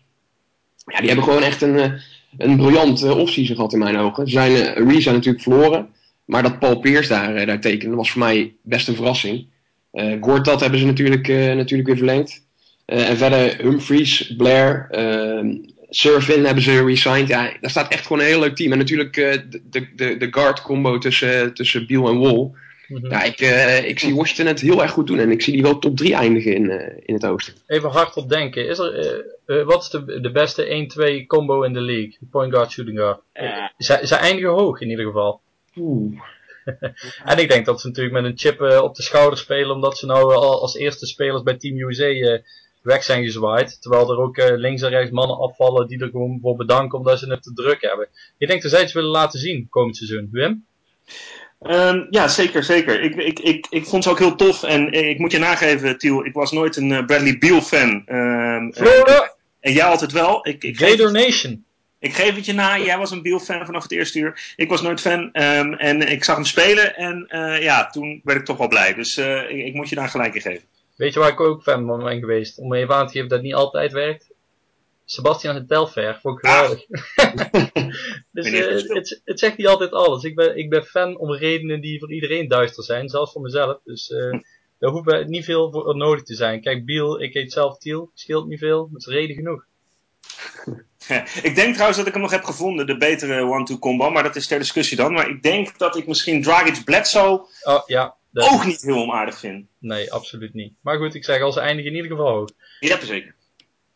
Ja, 0.85 0.99
die 0.99 1.07
hebben 1.07 1.25
gewoon 1.25 1.43
echt 1.43 1.63
een, 1.63 1.75
uh, 1.75 1.93
een 2.39 2.57
briljant 2.57 3.05
uh, 3.05 3.19
offseason 3.19 3.55
gehad 3.55 3.73
in 3.73 3.79
mijn 3.79 3.97
ogen. 3.97 4.27
Ze 4.27 4.33
zijn 4.33 4.89
Reza 4.89 5.13
natuurlijk 5.13 5.43
verloren, 5.43 5.89
maar 6.25 6.43
dat 6.43 6.59
Paul 6.59 6.79
Pierce 6.79 7.09
daar, 7.09 7.47
daar 7.47 7.61
tekende 7.61 7.97
was 7.97 8.11
voor 8.11 8.21
mij 8.21 8.55
best 8.63 8.89
een 8.89 8.95
verrassing. 8.95 9.47
Uh, 9.93 10.17
Gortat 10.21 10.61
hebben 10.61 10.79
ze 10.79 10.87
natuurlijk, 10.87 11.29
natuurlijk 11.29 11.89
weer 11.89 11.97
verlengd. 11.97 12.47
en 12.85 13.17
verder 13.17 13.57
Humphries, 13.57 14.35
Blair, 14.37 14.89
Surfin 15.89 16.45
hebben 16.45 16.63
ze 16.63 16.85
resigned. 16.85 17.29
Ja, 17.29 17.53
daar 17.61 17.71
staat 17.71 17.93
echt 17.93 18.07
gewoon 18.07 18.23
een 18.23 18.29
heel 18.29 18.41
leuk 18.41 18.57
team. 18.57 18.73
En 18.73 18.79
natuurlijk 18.79 19.15
de, 19.15 19.87
de, 19.97 20.17
de 20.17 20.29
guard 20.31 20.63
combo 20.63 20.99
tussen, 20.99 21.55
tussen 21.55 21.87
Biel 21.87 22.09
en 22.09 22.19
Wall. 22.19 22.51
Mhm. 22.91 23.11
Ja, 23.11 23.23
ik, 23.23 23.41
uh, 23.41 23.85
ik 23.85 23.99
zie 23.99 24.15
Washington 24.15 24.47
het 24.47 24.61
heel 24.61 24.83
erg 24.83 24.91
goed 24.91 25.07
doen. 25.07 25.19
En 25.19 25.31
ik 25.31 25.43
zie 25.43 25.53
die 25.53 25.63
wel 25.63 25.79
top 25.79 25.97
3 25.97 26.15
eindigen 26.15 26.55
in, 26.55 26.65
uh, 26.65 26.97
in 27.05 27.15
het 27.15 27.27
oosten. 27.27 27.55
Even 27.67 27.91
hardop 27.91 28.29
denken. 28.29 28.69
Is 28.69 28.79
er, 28.79 29.65
wat 29.65 29.83
is 29.83 29.89
de, 29.89 30.21
de 30.21 30.31
beste 30.31 30.89
1-2 31.23 31.27
combo 31.27 31.63
in 31.63 31.73
de 31.73 31.81
league? 31.81 32.19
Point 32.31 32.55
guard, 32.55 32.71
shooting 32.71 32.99
guard. 32.99 33.21
Ze, 33.79 34.01
ze 34.03 34.15
eindigen 34.15 34.51
hoog 34.51 34.81
in 34.81 34.91
ieder 34.91 35.05
geval. 35.05 35.41
Oeh. 35.77 36.21
en 37.25 37.39
ik 37.39 37.49
denk 37.49 37.67
dat 37.67 37.81
ze 37.81 37.87
natuurlijk 37.87 38.15
met 38.15 38.25
een 38.25 38.39
chip 38.39 38.61
op 38.83 38.95
de 38.95 39.03
schouder 39.03 39.39
spelen. 39.39 39.75
Omdat 39.75 39.99
ze 39.99 40.07
nou 40.07 40.35
al 40.35 40.61
als 40.61 40.77
eerste 40.77 41.07
spelers 41.07 41.43
bij 41.43 41.57
Team 41.57 41.79
USA 41.79 42.41
weg 42.83 43.03
zijn 43.03 43.25
gezwaaid. 43.25 43.83
Terwijl 43.83 44.11
er 44.11 44.19
ook 44.19 44.37
uh, 44.37 44.47
links 44.57 44.83
en 44.83 44.89
rechts 44.89 45.11
mannen 45.11 45.39
afvallen 45.39 45.89
die 45.89 46.01
er 46.01 46.09
gewoon 46.11 46.39
voor 46.43 46.57
bedanken 46.57 46.99
omdat 46.99 47.19
ze 47.19 47.31
het 47.31 47.43
te 47.43 47.53
druk 47.53 47.81
hebben. 47.81 48.09
Ik 48.39 48.49
denk 48.49 48.63
dat 48.63 48.71
zij 48.71 48.83
iets 48.83 48.93
willen 48.93 49.11
laten 49.11 49.39
zien 49.39 49.69
komend 49.69 49.97
seizoen. 49.97 50.29
Wim? 50.33 50.67
Um, 51.61 52.07
ja, 52.11 52.29
zeker, 52.29 52.65
zeker. 52.65 53.01
Ik, 53.01 53.15
ik, 53.15 53.39
ik, 53.39 53.67
ik 53.71 53.87
vond 53.87 54.03
ze 54.05 54.11
ook 54.11 54.19
heel 54.19 54.35
tof. 54.35 54.63
En 54.63 54.93
ik 54.93 55.19
moet 55.19 55.33
je 55.33 55.39
nageven, 55.39 55.99
Tiel, 55.99 56.25
ik 56.25 56.33
was 56.33 56.53
nooit 56.53 56.77
een 56.77 57.07
Bradley 57.07 57.39
Beal 57.39 57.61
fan. 57.61 58.05
Um, 58.07 58.73
Florida! 58.75 59.33
En 59.61 59.73
jij 59.73 59.85
altijd 59.85 60.13
wel. 60.13 60.47
Ik, 60.47 60.65
ik 60.65 60.79
Gator 60.79 61.13
Nation. 61.13 61.65
Ik 61.99 62.15
geef 62.15 62.35
het 62.35 62.47
je 62.47 62.53
na, 62.53 62.79
jij 62.79 62.99
was 62.99 63.11
een 63.11 63.23
Beal-fan 63.23 63.67
vanaf 63.67 63.83
het 63.83 63.93
eerste 63.93 64.19
uur. 64.19 64.55
Ik 64.57 64.69
was 64.69 64.83
nooit 64.83 65.01
fan. 65.01 65.21
Um, 65.33 65.75
en 65.75 66.09
ik 66.09 66.25
zag 66.25 66.35
hem 66.37 66.45
spelen 66.45 66.97
en 66.97 67.27
uh, 67.31 67.63
ja, 67.63 67.91
toen 67.91 68.21
werd 68.25 68.39
ik 68.39 68.45
toch 68.45 68.57
wel 68.57 68.69
blij. 68.69 68.95
Dus 68.95 69.19
uh, 69.19 69.51
ik, 69.51 69.67
ik, 69.67 69.75
moet 69.75 69.89
je 69.89 69.95
daar 69.95 70.09
gelijk 70.09 70.35
in 70.35 70.41
geven. 70.41 70.65
Weet 70.97 71.15
je 71.15 71.21
waar 71.21 71.29
ik 71.29 71.41
ook 71.41 71.63
fan 71.63 71.87
van 71.87 72.05
ben 72.05 72.19
geweest? 72.19 72.59
Om 72.59 72.75
even 72.75 72.95
aan 72.95 73.07
te 73.07 73.13
geven 73.13 73.29
dat 73.29 73.39
het 73.39 73.47
niet 73.47 73.57
altijd 73.57 73.93
werkt. 73.93 74.31
Sebastian 75.11 75.55
het 75.55 75.69
Telfair, 75.69 76.19
vond 76.21 76.39
ik 76.39 76.51
geweldig. 76.51 76.87
dus 78.33 78.47
uh, 78.47 78.95
het, 78.95 79.21
het, 79.25 79.39
zegt 79.39 79.57
niet 79.57 79.67
altijd 79.67 79.93
alles. 79.93 80.23
Ik 80.23 80.35
ben, 80.35 80.57
ik 80.57 80.71
ben 80.71 80.85
fan 80.85 81.19
om 81.19 81.35
redenen 81.35 81.81
die 81.81 81.99
voor 81.99 82.13
iedereen 82.13 82.49
duister 82.49 82.85
zijn, 82.85 83.09
zelfs 83.09 83.33
voor 83.33 83.43
mezelf. 83.43 83.81
Dus 83.85 84.11
uh, 84.11 84.41
daar 84.79 84.91
hoeft 84.91 85.27
niet 85.27 85.45
veel 85.45 85.71
voor 85.71 85.97
nodig 85.97 86.23
te 86.23 86.35
zijn. 86.35 86.61
Kijk, 86.61 86.85
Biel, 86.85 87.23
ik 87.23 87.35
heet 87.35 87.53
zelf 87.53 87.79
Tiel, 87.79 88.11
scheelt 88.15 88.49
niet 88.49 88.59
veel, 88.59 88.89
dat 88.93 89.01
is 89.01 89.07
reden 89.07 89.37
genoeg. 89.37 89.65
ik 91.49 91.55
denk 91.55 91.73
trouwens 91.73 91.99
dat 91.99 92.07
ik 92.07 92.13
hem 92.13 92.23
nog 92.23 92.31
heb 92.31 92.45
gevonden, 92.45 92.87
de 92.87 92.97
betere 92.97 93.43
one-two 93.43 93.79
combo, 93.79 94.11
maar 94.11 94.23
dat 94.23 94.37
is 94.37 94.47
ter 94.47 94.59
discussie 94.59 94.97
dan. 94.97 95.13
Maar 95.13 95.29
ik 95.29 95.43
denk 95.43 95.79
dat 95.79 95.97
ik 95.97 96.07
misschien 96.07 96.43
Dragic 96.43 96.85
Bledsoe 96.85 97.47
oh, 97.63 97.83
ja, 97.87 98.17
ook 98.35 98.65
niet 98.65 98.83
heel 98.83 99.03
onaardig 99.03 99.39
vind. 99.39 99.67
Nee, 99.79 100.13
absoluut 100.13 100.55
niet. 100.55 100.73
Maar 100.81 100.99
goed, 100.99 101.15
ik 101.15 101.25
zeg 101.25 101.43
al, 101.43 101.53
ze 101.53 101.61
eindigen 101.61 101.91
in 101.91 101.97
ieder 101.97 102.11
geval 102.11 102.33
hoog. 102.33 102.51
Ja, 102.81 103.05
zeker. 103.05 103.39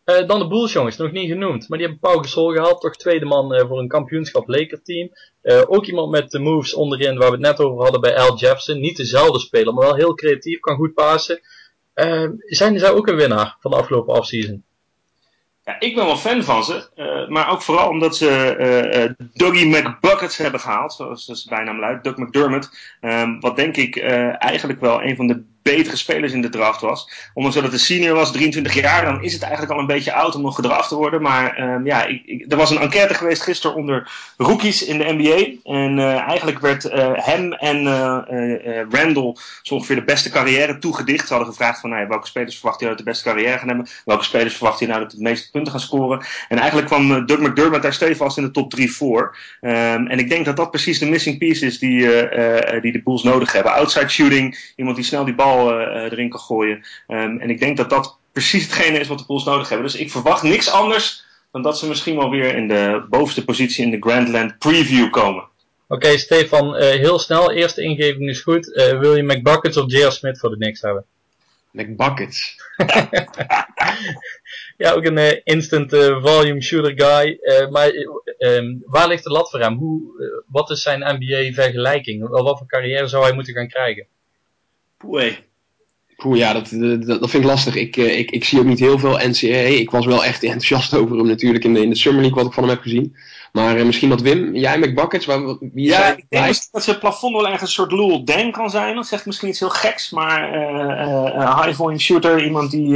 Uh, 0.04 0.26
dan 0.26 0.38
de 0.38 0.46
Bulls, 0.46 0.72
jongens, 0.72 0.96
nog 0.96 1.12
niet 1.12 1.30
genoemd. 1.30 1.68
Maar 1.68 1.78
die 1.78 1.86
hebben 1.86 2.10
Pau 2.10 2.22
Gasol 2.22 2.52
gehaald, 2.52 2.80
toch 2.80 2.96
tweede 2.96 3.24
man 3.24 3.54
uh, 3.54 3.60
voor 3.60 3.78
een 3.78 3.88
kampioenschap 3.88 4.48
Laker 4.48 4.82
team. 4.82 5.10
Uh, 5.42 5.62
ook 5.66 5.86
iemand 5.86 6.10
met 6.10 6.30
de 6.30 6.38
moves 6.38 6.74
onderin 6.74 7.18
waar 7.18 7.26
we 7.26 7.36
het 7.36 7.44
net 7.44 7.60
over 7.60 7.82
hadden 7.82 8.00
bij 8.00 8.16
Al 8.16 8.36
Jefferson. 8.36 8.80
Niet 8.80 8.96
dezelfde 8.96 9.38
speler, 9.38 9.74
maar 9.74 9.86
wel 9.86 9.96
heel 9.96 10.14
creatief, 10.14 10.60
kan 10.60 10.76
goed 10.76 10.94
pasen. 10.94 11.40
zijn 12.44 12.78
zij 12.78 12.90
ook 12.90 13.08
een 13.08 13.16
winnaar 13.16 13.56
van 13.60 13.70
de 13.70 13.76
afgelopen 13.76 14.14
offseason? 14.14 14.64
Ja, 15.64 15.80
ik 15.80 15.94
ben 15.94 16.06
wel 16.06 16.16
fan 16.16 16.42
van 16.42 16.64
ze, 16.64 16.88
maar 17.28 17.50
ook 17.50 17.62
vooral 17.62 17.88
omdat 17.88 18.16
ze 18.16 19.16
Dougie 19.32 19.66
McBuckets 19.66 20.36
hebben 20.36 20.60
gehaald, 20.60 20.92
zoals 20.92 21.26
de 21.26 21.48
bijnaam 21.48 21.78
luidt, 21.78 22.04
Doug 22.04 22.16
McDermott. 22.16 22.96
Um, 23.00 23.40
wat 23.40 23.56
denk 23.56 23.76
ik 23.76 23.98
eigenlijk 24.38 24.80
wel 24.80 25.02
een 25.02 25.16
van 25.16 25.26
de 25.26 25.44
betere 25.64 25.96
spelers 25.96 26.32
in 26.32 26.42
de 26.42 26.48
draft 26.48 26.80
was. 26.80 27.08
Ondanks 27.34 27.56
dat 27.56 27.72
een 27.72 27.78
senior 27.78 28.14
was, 28.14 28.32
23 28.32 28.74
jaar, 28.74 29.04
dan 29.04 29.22
is 29.22 29.32
het 29.32 29.42
eigenlijk 29.42 29.72
al 29.72 29.78
een 29.78 29.86
beetje 29.86 30.12
oud 30.12 30.34
om 30.34 30.42
nog 30.42 30.54
gedraft 30.54 30.88
te 30.88 30.94
worden. 30.94 31.22
Maar 31.22 31.62
um, 31.62 31.86
ja, 31.86 32.04
ik, 32.04 32.44
er 32.48 32.56
was 32.56 32.70
een 32.70 32.78
enquête 32.78 33.14
geweest 33.14 33.42
gisteren 33.42 33.76
onder 33.76 34.10
rookies 34.36 34.84
in 34.84 34.98
de 34.98 35.12
NBA. 35.12 35.70
En 35.72 35.98
uh, 35.98 36.20
eigenlijk 36.20 36.58
werd 36.58 36.84
uh, 36.84 37.10
hem 37.14 37.52
en 37.52 37.82
uh, 37.86 38.80
Randall 38.90 39.36
zo 39.62 39.74
ongeveer 39.74 39.96
de 39.96 40.04
beste 40.04 40.30
carrière 40.30 40.78
toegedicht. 40.78 41.26
Ze 41.26 41.34
hadden 41.34 41.52
gevraagd 41.52 41.80
van 41.80 41.90
nou, 41.90 42.08
welke 42.08 42.26
spelers 42.26 42.58
verwacht 42.58 42.80
je 42.80 42.88
uit 42.88 42.98
de 42.98 43.04
beste 43.04 43.24
carrière 43.24 43.58
gaan 43.58 43.68
hebben? 43.68 43.86
Welke 44.04 44.24
spelers 44.24 44.56
verwacht 44.56 44.78
je 44.78 44.86
nou 44.86 45.00
dat 45.00 45.12
het 45.12 45.20
meeste 45.20 45.50
punten 45.50 45.72
gaan 45.72 45.80
scoren? 45.80 46.26
En 46.48 46.58
eigenlijk 46.58 46.88
kwam 46.88 47.26
Doug 47.26 47.40
McDermott 47.40 47.82
daar 47.82 47.92
stevast 47.92 48.36
in 48.36 48.42
de 48.42 48.50
top 48.50 48.70
3 48.70 48.92
voor. 48.92 49.36
Um, 49.60 50.06
en 50.06 50.18
ik 50.18 50.28
denk 50.28 50.44
dat 50.44 50.56
dat 50.56 50.70
precies 50.70 50.98
de 50.98 51.06
missing 51.06 51.38
piece 51.38 51.66
is 51.66 51.78
die, 51.78 51.98
die 52.80 52.92
de 52.92 53.00
Bulls 53.04 53.22
nodig 53.22 53.52
hebben. 53.52 53.72
Outside 53.72 54.08
shooting, 54.08 54.72
iemand 54.76 54.96
die 54.96 55.04
snel 55.04 55.24
die 55.24 55.34
bal 55.34 55.53
uh, 55.60 56.02
erin 56.02 56.28
kan 56.28 56.40
gooien. 56.40 56.84
Um, 57.08 57.38
en 57.38 57.50
ik 57.50 57.60
denk 57.60 57.76
dat 57.76 57.90
dat 57.90 58.18
precies 58.32 58.64
hetgene 58.64 58.98
is 58.98 59.08
wat 59.08 59.18
de 59.18 59.24
Bulls 59.26 59.44
nodig 59.44 59.68
hebben. 59.68 59.86
Dus 59.86 60.00
ik 60.00 60.10
verwacht 60.10 60.42
niks 60.42 60.70
anders 60.70 61.24
dan 61.52 61.62
dat 61.62 61.78
ze 61.78 61.88
misschien 61.88 62.16
wel 62.16 62.30
weer 62.30 62.54
in 62.54 62.68
de 62.68 63.06
bovenste 63.10 63.44
positie 63.44 63.84
in 63.84 63.90
de 63.90 64.00
Grandland 64.00 64.58
Preview 64.58 65.10
komen. 65.10 65.42
Oké, 65.42 66.06
okay, 66.06 66.16
Stefan, 66.16 66.76
uh, 66.76 66.80
heel 66.80 67.18
snel. 67.18 67.52
Eerste 67.52 67.82
ingeving 67.82 68.28
is 68.28 68.40
goed. 68.40 68.68
Uh, 68.68 68.98
wil 68.98 69.16
je 69.16 69.22
McBuckets 69.22 69.76
of 69.76 69.90
J.R. 69.90 70.10
Smith 70.10 70.38
voor 70.38 70.50
de 70.50 70.56
Knicks 70.56 70.80
hebben? 70.80 71.04
McBuckets. 71.70 72.56
ja, 74.82 74.92
ook 74.92 75.04
een 75.04 75.16
uh, 75.16 75.40
instant 75.44 75.90
volume 76.22 76.62
shooter 76.62 76.92
guy. 76.96 77.38
maar 77.70 77.90
um, 78.38 78.82
waar 78.86 79.08
ligt 79.08 79.24
de 79.24 79.30
lat 79.30 79.50
voor 79.50 79.60
hem? 79.60 79.76
Hoe, 79.76 80.02
wat 80.46 80.70
is 80.70 80.82
zijn 80.82 81.18
NBA-vergelijking? 81.18 82.28
Wat 82.28 82.58
voor 82.58 82.66
carrière 82.66 83.08
zou 83.08 83.24
hij 83.24 83.32
moeten 83.32 83.54
gaan 83.54 83.68
krijgen? 83.68 84.06
Poeh. 84.96 85.36
Poeh, 86.16 86.36
ja, 86.36 86.52
dat, 86.52 86.68
dat, 86.70 87.06
dat, 87.06 87.30
vind 87.30 87.42
ik 87.44 87.50
lastig. 87.50 87.76
Ik, 87.76 87.96
eh, 87.96 88.18
ik, 88.18 88.30
ik 88.30 88.44
zie 88.44 88.58
ook 88.58 88.64
niet 88.64 88.78
heel 88.78 88.98
veel 88.98 89.18
NCAA. 89.18 89.78
Ik 89.78 89.90
was 89.90 90.06
wel 90.06 90.24
echt 90.24 90.42
enthousiast 90.42 90.94
over 90.98 91.16
hem 91.16 91.26
natuurlijk 91.26 91.64
in 91.64 91.74
de, 91.74 91.80
in 91.80 91.88
de 91.88 91.96
Summer 91.96 92.20
League, 92.20 92.38
wat 92.38 92.46
ik 92.46 92.54
van 92.54 92.62
hem 92.62 92.72
heb 92.72 92.82
gezien. 92.82 93.16
Maar 93.52 93.78
uh, 93.78 93.84
misschien 93.84 94.08
dat 94.08 94.20
Wim, 94.20 94.54
jij 94.54 94.78
met 94.78 94.94
Buckets, 94.94 95.26
waar, 95.26 95.40
wie 95.44 95.70
Ja, 95.86 96.16
ik 96.16 96.24
denk 96.28 96.54
dat 96.70 96.84
zijn 96.84 96.98
plafond 96.98 97.34
wel 97.34 97.44
ergens 97.44 97.62
een 97.62 97.68
soort 97.68 97.92
Lul 97.92 98.24
Dan 98.24 98.52
kan 98.52 98.70
zijn. 98.70 98.94
Dat 98.94 99.06
zegt 99.06 99.26
misschien 99.26 99.48
iets 99.48 99.60
heel 99.60 99.70
geks, 99.70 100.10
maar 100.10 100.54
uh, 100.54 101.62
high 101.62 101.76
volume 101.76 101.98
shooter, 101.98 102.44
iemand 102.44 102.70
die, 102.70 102.92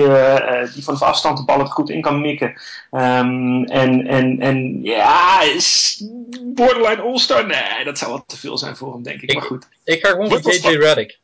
die 0.75 0.85
van 0.85 0.95
de 0.95 1.05
afstand 1.05 1.39
de 1.39 1.45
bal 1.45 1.59
het 1.59 1.71
goed 1.71 1.91
in 1.91 2.01
kan 2.01 2.21
mikken. 2.21 2.49
Um, 2.91 3.65
en, 3.65 4.07
en, 4.07 4.41
en 4.41 4.83
ja, 4.83 5.43
is 5.43 6.03
borderline 6.45 7.03
all-star? 7.03 7.47
Nee, 7.47 7.85
dat 7.85 7.99
zou 7.99 8.13
wat 8.13 8.25
te 8.27 8.39
veel 8.39 8.59
zijn 8.59 8.77
voor 8.77 8.93
hem, 8.93 9.03
denk 9.03 9.21
ik. 9.21 9.31
ik 9.31 9.37
maar 9.37 9.47
goed. 9.47 9.69
Ik 9.85 10.07
ga 10.07 10.11
gewoon 10.11 10.29
voor 10.29 10.53
JJ 10.53 10.77
Redick. 10.77 11.19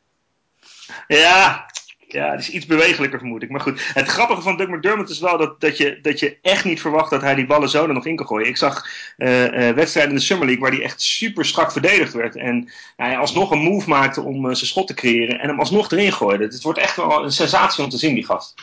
Ja, 1.07 1.65
ja, 2.15 2.31
het 2.31 2.39
is 2.39 2.49
iets 2.49 2.65
bewegelijker 2.65 3.19
vermoed 3.19 3.43
ik. 3.43 3.49
Maar 3.49 3.61
goed, 3.61 3.91
het 3.93 4.07
grappige 4.07 4.41
van 4.41 4.57
Doug 4.57 4.69
McDermott 4.69 5.09
is 5.09 5.19
wel 5.19 5.37
dat, 5.37 5.61
dat, 5.61 5.77
je, 5.77 5.99
dat 6.01 6.19
je 6.19 6.37
echt 6.41 6.65
niet 6.65 6.81
verwacht 6.81 7.09
dat 7.09 7.21
hij 7.21 7.35
die 7.35 7.45
ballen 7.45 7.69
zo 7.69 7.87
er 7.87 7.93
nog 7.93 8.05
in 8.05 8.15
kan 8.15 8.27
gooien. 8.27 8.47
Ik 8.47 8.57
zag 8.57 8.87
uh, 9.17 9.43
uh, 9.43 9.75
wedstrijden 9.75 10.13
in 10.13 10.17
de 10.17 10.25
Summer 10.25 10.45
League 10.45 10.63
waar 10.63 10.73
hij 10.73 10.83
echt 10.83 11.01
super 11.01 11.45
strak 11.45 11.71
verdedigd 11.71 12.13
werd. 12.13 12.35
En 12.35 12.69
hij 12.95 13.17
alsnog 13.17 13.51
een 13.51 13.59
move 13.59 13.89
maakte 13.89 14.21
om 14.21 14.45
uh, 14.45 14.53
zijn 14.53 14.67
schot 14.67 14.87
te 14.87 14.93
creëren 14.93 15.39
en 15.39 15.49
hem 15.49 15.59
alsnog 15.59 15.91
erin 15.91 16.13
gooide. 16.13 16.43
Het 16.43 16.63
wordt 16.63 16.79
echt 16.79 16.95
wel 16.95 17.23
een 17.23 17.31
sensatie 17.31 17.83
om 17.83 17.89
te 17.89 17.97
zien, 17.97 18.13
die 18.13 18.25
gast. 18.25 18.53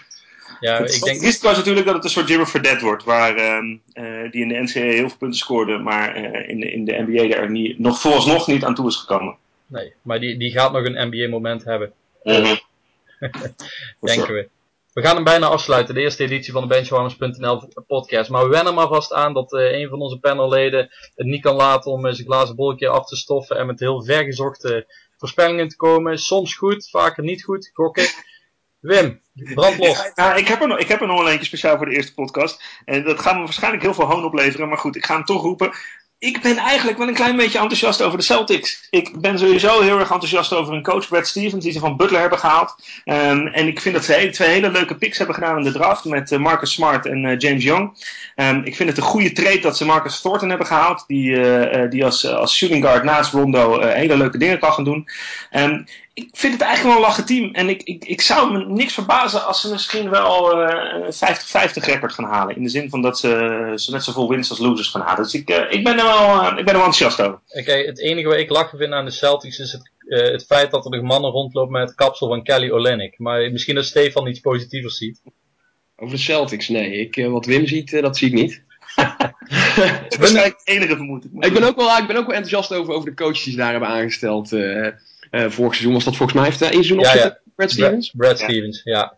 Ja, 0.61 0.83
het, 0.83 0.95
ik 0.95 1.03
denk... 1.03 1.21
Is 1.21 1.41
natuurlijk 1.41 1.87
dat 1.87 1.95
het 1.95 2.05
een 2.05 2.11
soort 2.11 2.29
Jimmy 2.29 2.47
Fredette 2.47 2.85
wordt, 2.85 3.05
waar, 3.05 3.37
ehm, 3.37 3.77
die 4.31 4.43
in 4.43 4.49
de 4.49 4.63
NCAA 4.63 4.81
heel 4.81 5.09
veel 5.09 5.19
punten 5.19 5.39
scoorde, 5.39 5.79
maar 5.79 6.17
in, 6.49 6.61
de, 6.61 6.73
in 6.73 6.85
de 6.85 7.05
NBA 7.07 7.37
er 7.37 7.51
niet, 7.51 7.79
nog 7.79 8.01
vooralsnog 8.01 8.47
niet 8.47 8.65
aan 8.65 8.75
toe 8.75 8.89
is 8.89 8.97
gekomen. 8.97 9.37
Nee, 9.67 9.93
maar 10.03 10.21
die, 10.21 10.37
die 10.37 10.51
gaat 10.51 10.73
nog 10.73 10.85
een 10.85 11.09
NBA-moment 11.09 11.65
hebben. 11.65 11.93
Denken 14.01 14.35
we. 14.35 14.49
We 14.93 15.03
gaan 15.03 15.15
hem 15.15 15.25
bijna 15.25 15.47
afsluiten, 15.47 15.95
de 15.95 16.01
eerste 16.01 16.25
editie 16.25 16.53
van 16.53 16.63
de 16.63 16.69
Benchwarmers.nl 16.69 17.69
podcast. 17.87 18.31
Maar 18.31 18.43
we 18.43 18.49
wennen 18.49 18.75
maar 18.75 18.89
vast 18.89 19.13
aan 19.13 19.35
dat 19.35 19.53
uh, 19.53 19.73
een 19.73 19.89
van 19.89 20.01
onze 20.01 20.19
panelleden 20.19 20.91
het 21.15 21.27
niet 21.27 21.43
kan 21.43 21.55
laten 21.55 21.91
om 21.91 22.07
uh, 22.07 22.13
zijn 22.13 22.27
glazen 22.27 22.57
bolkje 22.57 22.89
af 22.89 23.07
te 23.07 23.17
stoffen 23.17 23.57
en 23.57 23.67
met 23.67 23.81
heel 23.81 24.05
vergezochte 24.05 24.87
voorspellingen 25.17 25.69
te 25.69 25.77
komen. 25.77 26.19
Soms 26.19 26.55
goed, 26.55 26.89
vaker 26.91 27.23
niet 27.23 27.45
goed, 27.45 27.71
gokken. 27.75 28.07
Wim, 28.81 29.21
brand 29.35 29.79
los. 29.79 30.11
Ja, 30.15 30.35
ik, 30.35 30.49
heb 30.49 30.61
er 30.61 30.69
nog, 30.69 30.79
ik 30.79 30.89
heb 30.89 31.01
er 31.01 31.07
nog 31.07 31.21
een 31.21 31.27
eentje 31.27 31.45
speciaal 31.45 31.77
voor 31.77 31.87
de 31.87 31.95
eerste 31.95 32.15
podcast. 32.15 32.63
En 32.85 33.05
dat 33.05 33.21
gaat 33.21 33.35
me 33.35 33.43
waarschijnlijk 33.43 33.83
heel 33.83 33.95
veel 33.95 34.07
hoon 34.07 34.25
opleveren. 34.25 34.69
Maar 34.69 34.79
goed, 34.79 34.97
ik 34.97 35.05
ga 35.05 35.15
hem 35.15 35.25
toch 35.25 35.43
roepen 35.43 35.73
ik 36.23 36.41
ben 36.41 36.57
eigenlijk 36.57 36.99
wel 36.99 37.09
een 37.09 37.15
klein 37.15 37.37
beetje 37.37 37.59
enthousiast 37.59 38.03
over 38.03 38.19
de 38.19 38.25
Celtics. 38.25 38.87
Ik 38.91 39.21
ben 39.21 39.39
sowieso 39.39 39.81
heel 39.81 39.99
erg 39.99 40.11
enthousiast 40.11 40.53
over 40.53 40.75
een 40.75 40.83
coach, 40.83 41.09
Brad 41.09 41.27
Stevens, 41.27 41.65
die 41.65 41.73
ze 41.73 41.79
van 41.79 41.97
Butler 41.97 42.21
hebben 42.21 42.39
gehaald. 42.39 42.75
Um, 43.05 43.47
en 43.47 43.67
ik 43.67 43.81
vind 43.81 43.95
dat 43.95 44.05
ze 44.05 44.29
twee 44.31 44.49
hele 44.49 44.71
leuke 44.71 44.95
picks 44.95 45.19
hebben 45.19 45.35
gedaan 45.35 45.57
in 45.57 45.65
de 45.65 45.73
draft 45.73 46.05
met 46.05 46.31
uh, 46.31 46.39
Marcus 46.39 46.73
Smart 46.73 47.07
en 47.07 47.25
uh, 47.25 47.39
James 47.39 47.65
Young. 47.65 48.07
Um, 48.37 48.63
ik 48.65 48.77
vind 48.77 48.89
het 48.89 48.99
een 48.99 49.05
goede 49.05 49.33
trade 49.33 49.59
dat 49.59 49.77
ze 49.77 49.85
Marcus 49.85 50.21
Thornton 50.21 50.49
hebben 50.49 50.67
gehaald, 50.67 51.05
die, 51.07 51.31
uh, 51.31 51.91
die 51.91 52.05
als, 52.05 52.27
als 52.27 52.57
shooting 52.57 52.85
guard 52.85 53.05
naast 53.05 53.33
Rondo 53.33 53.81
hele 53.81 54.17
leuke 54.17 54.39
dingen 54.39 54.59
kan 54.59 54.73
gaan 54.73 54.85
doen. 54.85 55.09
Um, 55.53 55.87
ik 56.15 56.29
vind 56.33 56.53
het 56.53 56.63
eigenlijk 56.63 56.95
wel 56.95 57.05
een 57.05 57.09
lachen 57.09 57.27
team. 57.27 57.55
En 57.55 57.69
ik, 57.69 57.83
ik, 57.83 58.05
ik 58.05 58.21
zou 58.21 58.53
me 58.53 58.65
niks 58.67 58.95
verbazen 58.95 59.47
als 59.47 59.61
ze 59.61 59.71
misschien 59.71 60.11
wel 60.11 60.61
een 60.61 61.01
uh, 61.01 61.71
50-50 61.71 61.85
record 61.85 62.13
gaan 62.13 62.25
halen. 62.25 62.57
In 62.57 62.63
de 62.63 62.69
zin 62.69 62.91
van 62.91 63.03
dat 63.03 63.19
ze, 63.19 63.73
ze 63.75 63.91
net 63.91 64.05
zoveel 64.05 64.29
wins 64.29 64.51
als 64.51 64.59
losers 64.59 64.89
gaan 64.89 65.01
halen. 65.01 65.23
Dus 65.23 65.35
ik, 65.35 65.51
uh, 65.51 65.73
ik, 65.73 65.85
ben, 65.85 65.99
er 65.99 66.05
wel, 66.05 66.43
uh, 66.43 66.47
ik 66.47 66.65
ben 66.65 66.75
er 66.75 66.81
wel 66.81 66.85
enthousiast 66.85 67.21
over. 67.21 67.41
Oké, 67.49 67.73
het 67.73 68.01
enige 68.01 68.29
wat 68.29 68.37
ik 68.37 68.51
lachen 68.51 68.79
vind 68.79 68.93
aan 68.93 69.05
de 69.05 69.11
Celtics 69.11 69.59
is 69.59 69.73
het, 69.73 69.91
het 70.07 70.45
feit 70.47 70.71
dat 70.71 70.85
er 70.85 70.91
nog 70.91 71.03
mannen 71.03 71.31
rondlopen 71.31 71.73
met 71.73 71.89
het 71.89 71.97
kapsel 71.97 72.29
van 72.29 72.43
Kelly 72.43 72.71
Olynyk. 72.71 73.19
Maar 73.19 73.53
misschien 73.53 73.75
dat 73.75 73.85
Stefan 73.85 74.27
iets 74.27 74.41
positievers 74.41 74.97
ziet. 74.97 75.21
Over 75.97 76.15
de 76.15 76.23
Celtics, 76.23 76.69
nee. 76.69 76.93
Ik, 76.93 77.27
wat 77.27 77.47
Wim 77.47 77.67
ziet, 77.67 77.91
dat 77.91 78.17
zie 78.17 78.29
ik 78.29 78.35
niet. 78.35 78.63
dat 79.77 80.05
is 80.09 80.17
waarschijnlijk 80.17 80.59
het 80.59 80.69
enige 80.69 80.97
vermoed. 80.97 81.25
Ik 81.25 81.53
ben 81.53 81.63
ook 81.63 81.77
wel, 81.77 81.97
ik 81.97 82.07
ben 82.07 82.17
ook 82.17 82.27
wel 82.27 82.37
enthousiast 82.37 82.73
over, 82.73 82.95
over 82.95 83.09
de 83.09 83.15
coaches 83.15 83.43
die 83.43 83.53
ze 83.53 83.59
daar 83.59 83.71
hebben 83.71 83.89
aangesteld. 83.89 84.53
Uh, 85.33 85.51
vorig 85.51 85.73
seizoen 85.73 85.93
was 85.93 86.05
dat 86.05 86.17
volgens 86.17 86.39
mij, 86.39 86.47
heeft 86.47 86.61
hij 86.61 86.71
één 86.71 86.85
seizoen 86.85 87.19
ja, 87.19 87.39
Brad 87.57 87.71
Stevens? 87.71 88.13
Brad, 88.17 88.39
Stevens, 88.39 88.81
ja. 88.85 89.17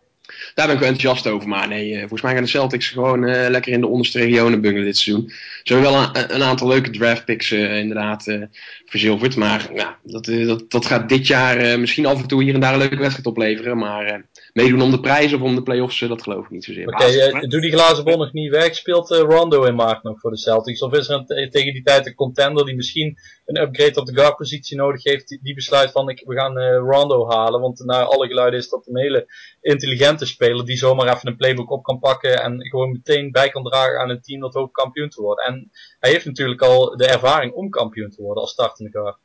Daar 0.53 0.65
ben 0.65 0.75
ik 0.75 0.81
wel 0.81 0.89
enthousiast 0.89 1.27
over. 1.27 1.47
Maar 1.47 1.67
nee, 1.67 1.91
uh, 1.91 1.99
volgens 1.99 2.21
mij 2.21 2.33
gaan 2.33 2.43
de 2.43 2.49
Celtics 2.49 2.89
gewoon 2.89 3.23
uh, 3.23 3.45
lekker 3.49 3.71
in 3.71 3.81
de 3.81 3.87
onderste 3.87 4.19
regionen 4.19 4.61
bungelen 4.61 4.85
dit 4.85 4.97
seizoen. 4.97 5.31
Ze 5.63 5.73
hebben 5.73 5.91
wel 5.91 6.01
een, 6.01 6.33
een 6.35 6.43
aantal 6.43 6.67
leuke 6.67 6.89
draft 6.89 7.25
picks 7.25 7.51
uh, 7.51 7.77
inderdaad 7.77 8.37
verzilverd. 8.85 9.35
Maar 9.35 9.69
ja, 9.73 9.97
dat, 10.03 10.25
dat, 10.25 10.71
dat 10.71 10.85
gaat 10.85 11.09
dit 11.09 11.27
jaar 11.27 11.79
misschien 11.79 12.05
af 12.05 12.21
en 12.21 12.27
toe 12.27 12.43
hier 12.43 12.53
en 12.53 12.59
daar 12.59 12.73
een 12.73 12.79
leuke 12.79 12.97
wedstrijd 12.97 13.27
opleveren. 13.27 13.77
Maar 13.77 14.25
meedoen 14.55 14.81
om 14.81 14.91
de 14.91 14.99
prijs 14.99 15.33
of 15.33 15.41
om 15.41 15.55
de 15.55 15.63
playoffs, 15.63 15.99
dat 15.99 16.21
geloof 16.21 16.45
ik 16.45 16.51
niet 16.51 16.63
zozeer. 16.63 16.87
Oké, 16.87 17.03
okay, 17.03 17.47
doe 17.47 17.61
die 17.61 17.71
glazen 17.71 18.03
bol 18.03 18.17
nog 18.17 18.33
niet 18.33 18.51
weg. 18.51 18.75
Speelt 18.75 19.09
Rondo 19.09 19.63
in 19.63 19.75
maart 19.75 20.03
nog 20.03 20.19
voor 20.19 20.31
de 20.31 20.37
Celtics? 20.37 20.81
Of 20.81 20.93
is 20.93 21.09
er 21.09 21.23
een, 21.27 21.49
tegen 21.49 21.73
die 21.73 21.83
tijd 21.83 22.05
een 22.05 22.15
contender 22.15 22.65
die 22.65 22.75
misschien 22.75 23.17
een 23.45 23.61
upgrade 23.61 23.99
op 23.99 24.05
de 24.05 24.13
guard-positie 24.13 24.77
nodig 24.77 25.03
heeft, 25.03 25.27
die, 25.27 25.39
die 25.41 25.53
besluit 25.53 25.91
van 25.91 26.09
ik, 26.09 26.23
we 26.25 26.35
gaan 26.35 26.57
Rondo 26.59 27.29
halen? 27.29 27.61
Want 27.61 27.85
naar 27.85 28.03
alle 28.03 28.27
geluiden 28.27 28.59
is 28.59 28.69
dat 28.69 28.87
een 28.87 28.97
hele 28.97 29.27
intelligente 29.61 30.25
speler 30.25 30.65
die 30.65 30.77
zomaar 30.77 31.15
even 31.15 31.27
een 31.27 31.37
playbook 31.37 31.71
op 31.71 31.83
kan 31.83 31.99
pakken 31.99 32.41
en 32.41 32.69
gewoon 32.69 32.91
meteen 32.91 33.31
bij 33.31 33.49
kan 33.49 33.63
dragen 33.63 33.99
aan 33.99 34.09
een 34.09 34.21
team 34.21 34.41
dat 34.41 34.53
hoopt 34.53 34.73
kampioen 34.73 35.09
te 35.09 35.21
worden. 35.21 35.45
En 35.45 35.71
hij 35.99 36.11
heeft 36.11 36.25
natuurlijk 36.25 36.61
al 36.61 36.97
de 36.97 37.07
ervaring 37.07 37.53
om 37.53 37.69
kampioen 37.69 38.09
te 38.09 38.21
worden 38.21 38.41
als 38.41 38.51
startende 38.51 38.91
guard. 38.91 39.17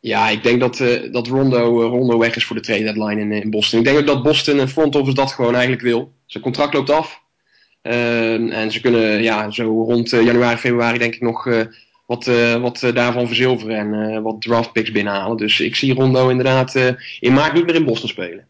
Ja, 0.00 0.28
ik 0.28 0.42
denk 0.42 0.60
dat, 0.60 0.78
uh, 0.78 1.12
dat 1.12 1.26
Rondo, 1.26 1.82
uh, 1.82 1.88
Rondo 1.88 2.18
weg 2.18 2.36
is 2.36 2.44
voor 2.44 2.56
de 2.56 2.62
trade 2.62 2.82
deadline 2.82 3.20
in, 3.20 3.32
in 3.32 3.50
Boston. 3.50 3.78
Ik 3.78 3.84
denk 3.84 3.98
ook 3.98 4.06
dat 4.06 4.22
Boston 4.22 4.58
en 4.58 4.68
front 4.68 4.96
office 4.96 5.14
dat 5.14 5.32
gewoon 5.32 5.52
eigenlijk 5.52 5.82
wil. 5.82 6.12
Zijn 6.26 6.42
contract 6.42 6.74
loopt 6.74 6.90
af. 6.90 7.22
Uh, 7.82 8.56
en 8.56 8.72
ze 8.72 8.80
kunnen 8.80 9.22
ja, 9.22 9.50
zo 9.50 9.82
rond 9.82 10.10
januari, 10.10 10.56
februari 10.56 10.98
denk 10.98 11.14
ik 11.14 11.20
nog 11.20 11.48
wat, 12.06 12.24
wat 12.60 12.90
daarvan 12.94 13.26
verzilveren 13.26 13.94
en 13.94 14.22
wat 14.22 14.42
draft 14.42 14.72
picks 14.72 14.90
binnenhalen. 14.90 15.36
Dus 15.36 15.60
ik 15.60 15.76
zie 15.76 15.94
Rondo 15.94 16.28
inderdaad 16.28 16.74
in 17.20 17.32
maart 17.32 17.52
niet 17.52 17.66
meer 17.66 17.74
in 17.74 17.84
Boston 17.84 18.08
spelen. 18.08 18.49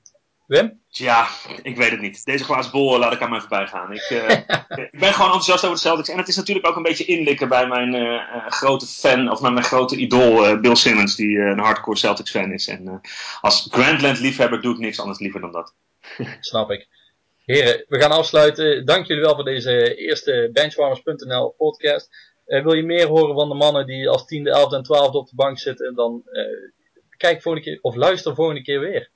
Wim? 0.51 0.81
Ja, 0.89 1.29
ik 1.63 1.77
weet 1.77 1.91
het 1.91 2.01
niet. 2.01 2.25
Deze 2.25 2.45
glazen 2.45 2.73
bol 2.73 2.99
laat 2.99 3.13
ik 3.13 3.23
aan 3.23 3.31
mij 3.31 3.41
voorbij 3.41 3.67
gaan. 3.67 3.93
Ik, 3.93 4.11
uh, 4.11 4.31
ik 4.93 4.99
ben 5.01 5.13
gewoon 5.13 5.33
enthousiast 5.33 5.65
over 5.65 5.77
de 5.77 5.83
Celtics. 5.83 6.09
En 6.09 6.19
het 6.19 6.29
is 6.29 6.37
natuurlijk 6.37 6.67
ook 6.67 6.77
een 6.77 6.83
beetje 6.83 7.05
inlikken 7.05 7.49
bij 7.49 7.67
mijn 7.67 7.95
uh, 7.95 8.47
grote 8.49 8.87
fan, 8.87 9.31
of 9.31 9.41
mijn 9.41 9.63
grote 9.63 9.97
idool, 9.97 10.61
Bill 10.61 10.75
Simmons, 10.75 11.17
die 11.17 11.39
een 11.39 11.59
hardcore 11.59 11.97
Celtics 11.97 12.31
fan 12.31 12.53
is. 12.53 12.69
En 12.69 13.01
als 13.41 13.69
Grandland 13.71 14.21
liefhebber 14.21 14.61
doe 14.61 14.73
ik 14.73 14.79
niks 14.79 15.01
anders 15.01 15.19
liever 15.19 15.41
dan 15.41 15.53
dat. 15.53 15.75
Snap 16.41 16.71
ik. 16.71 16.89
Heren, 17.45 17.85
we 17.89 18.01
gaan 18.01 18.13
afsluiten. 18.13 18.85
Dank 18.87 19.07
jullie 19.07 19.23
wel 19.23 19.35
voor 19.35 19.45
deze 19.45 19.95
eerste 19.95 20.51
Benchwarmers.nl 20.53 21.55
podcast. 21.57 22.09
wil 22.45 22.73
je 22.73 22.83
meer 22.83 23.07
horen 23.07 23.35
van 23.35 23.49
de 23.49 23.55
mannen 23.55 23.87
die 23.87 24.09
als 24.09 24.27
tiende, 24.27 24.51
elfde 24.51 24.77
en 24.77 24.83
twaalfde 24.83 25.19
op 25.19 25.29
de 25.29 25.37
bank 25.37 25.59
zitten, 25.59 25.95
dan 25.95 26.23
kijk 27.17 27.43
volgende 27.43 27.71
keer, 27.71 27.79
of 27.81 27.95
luister 27.95 28.35
volgende 28.35 28.63
keer 28.63 28.81
weer. 28.81 29.09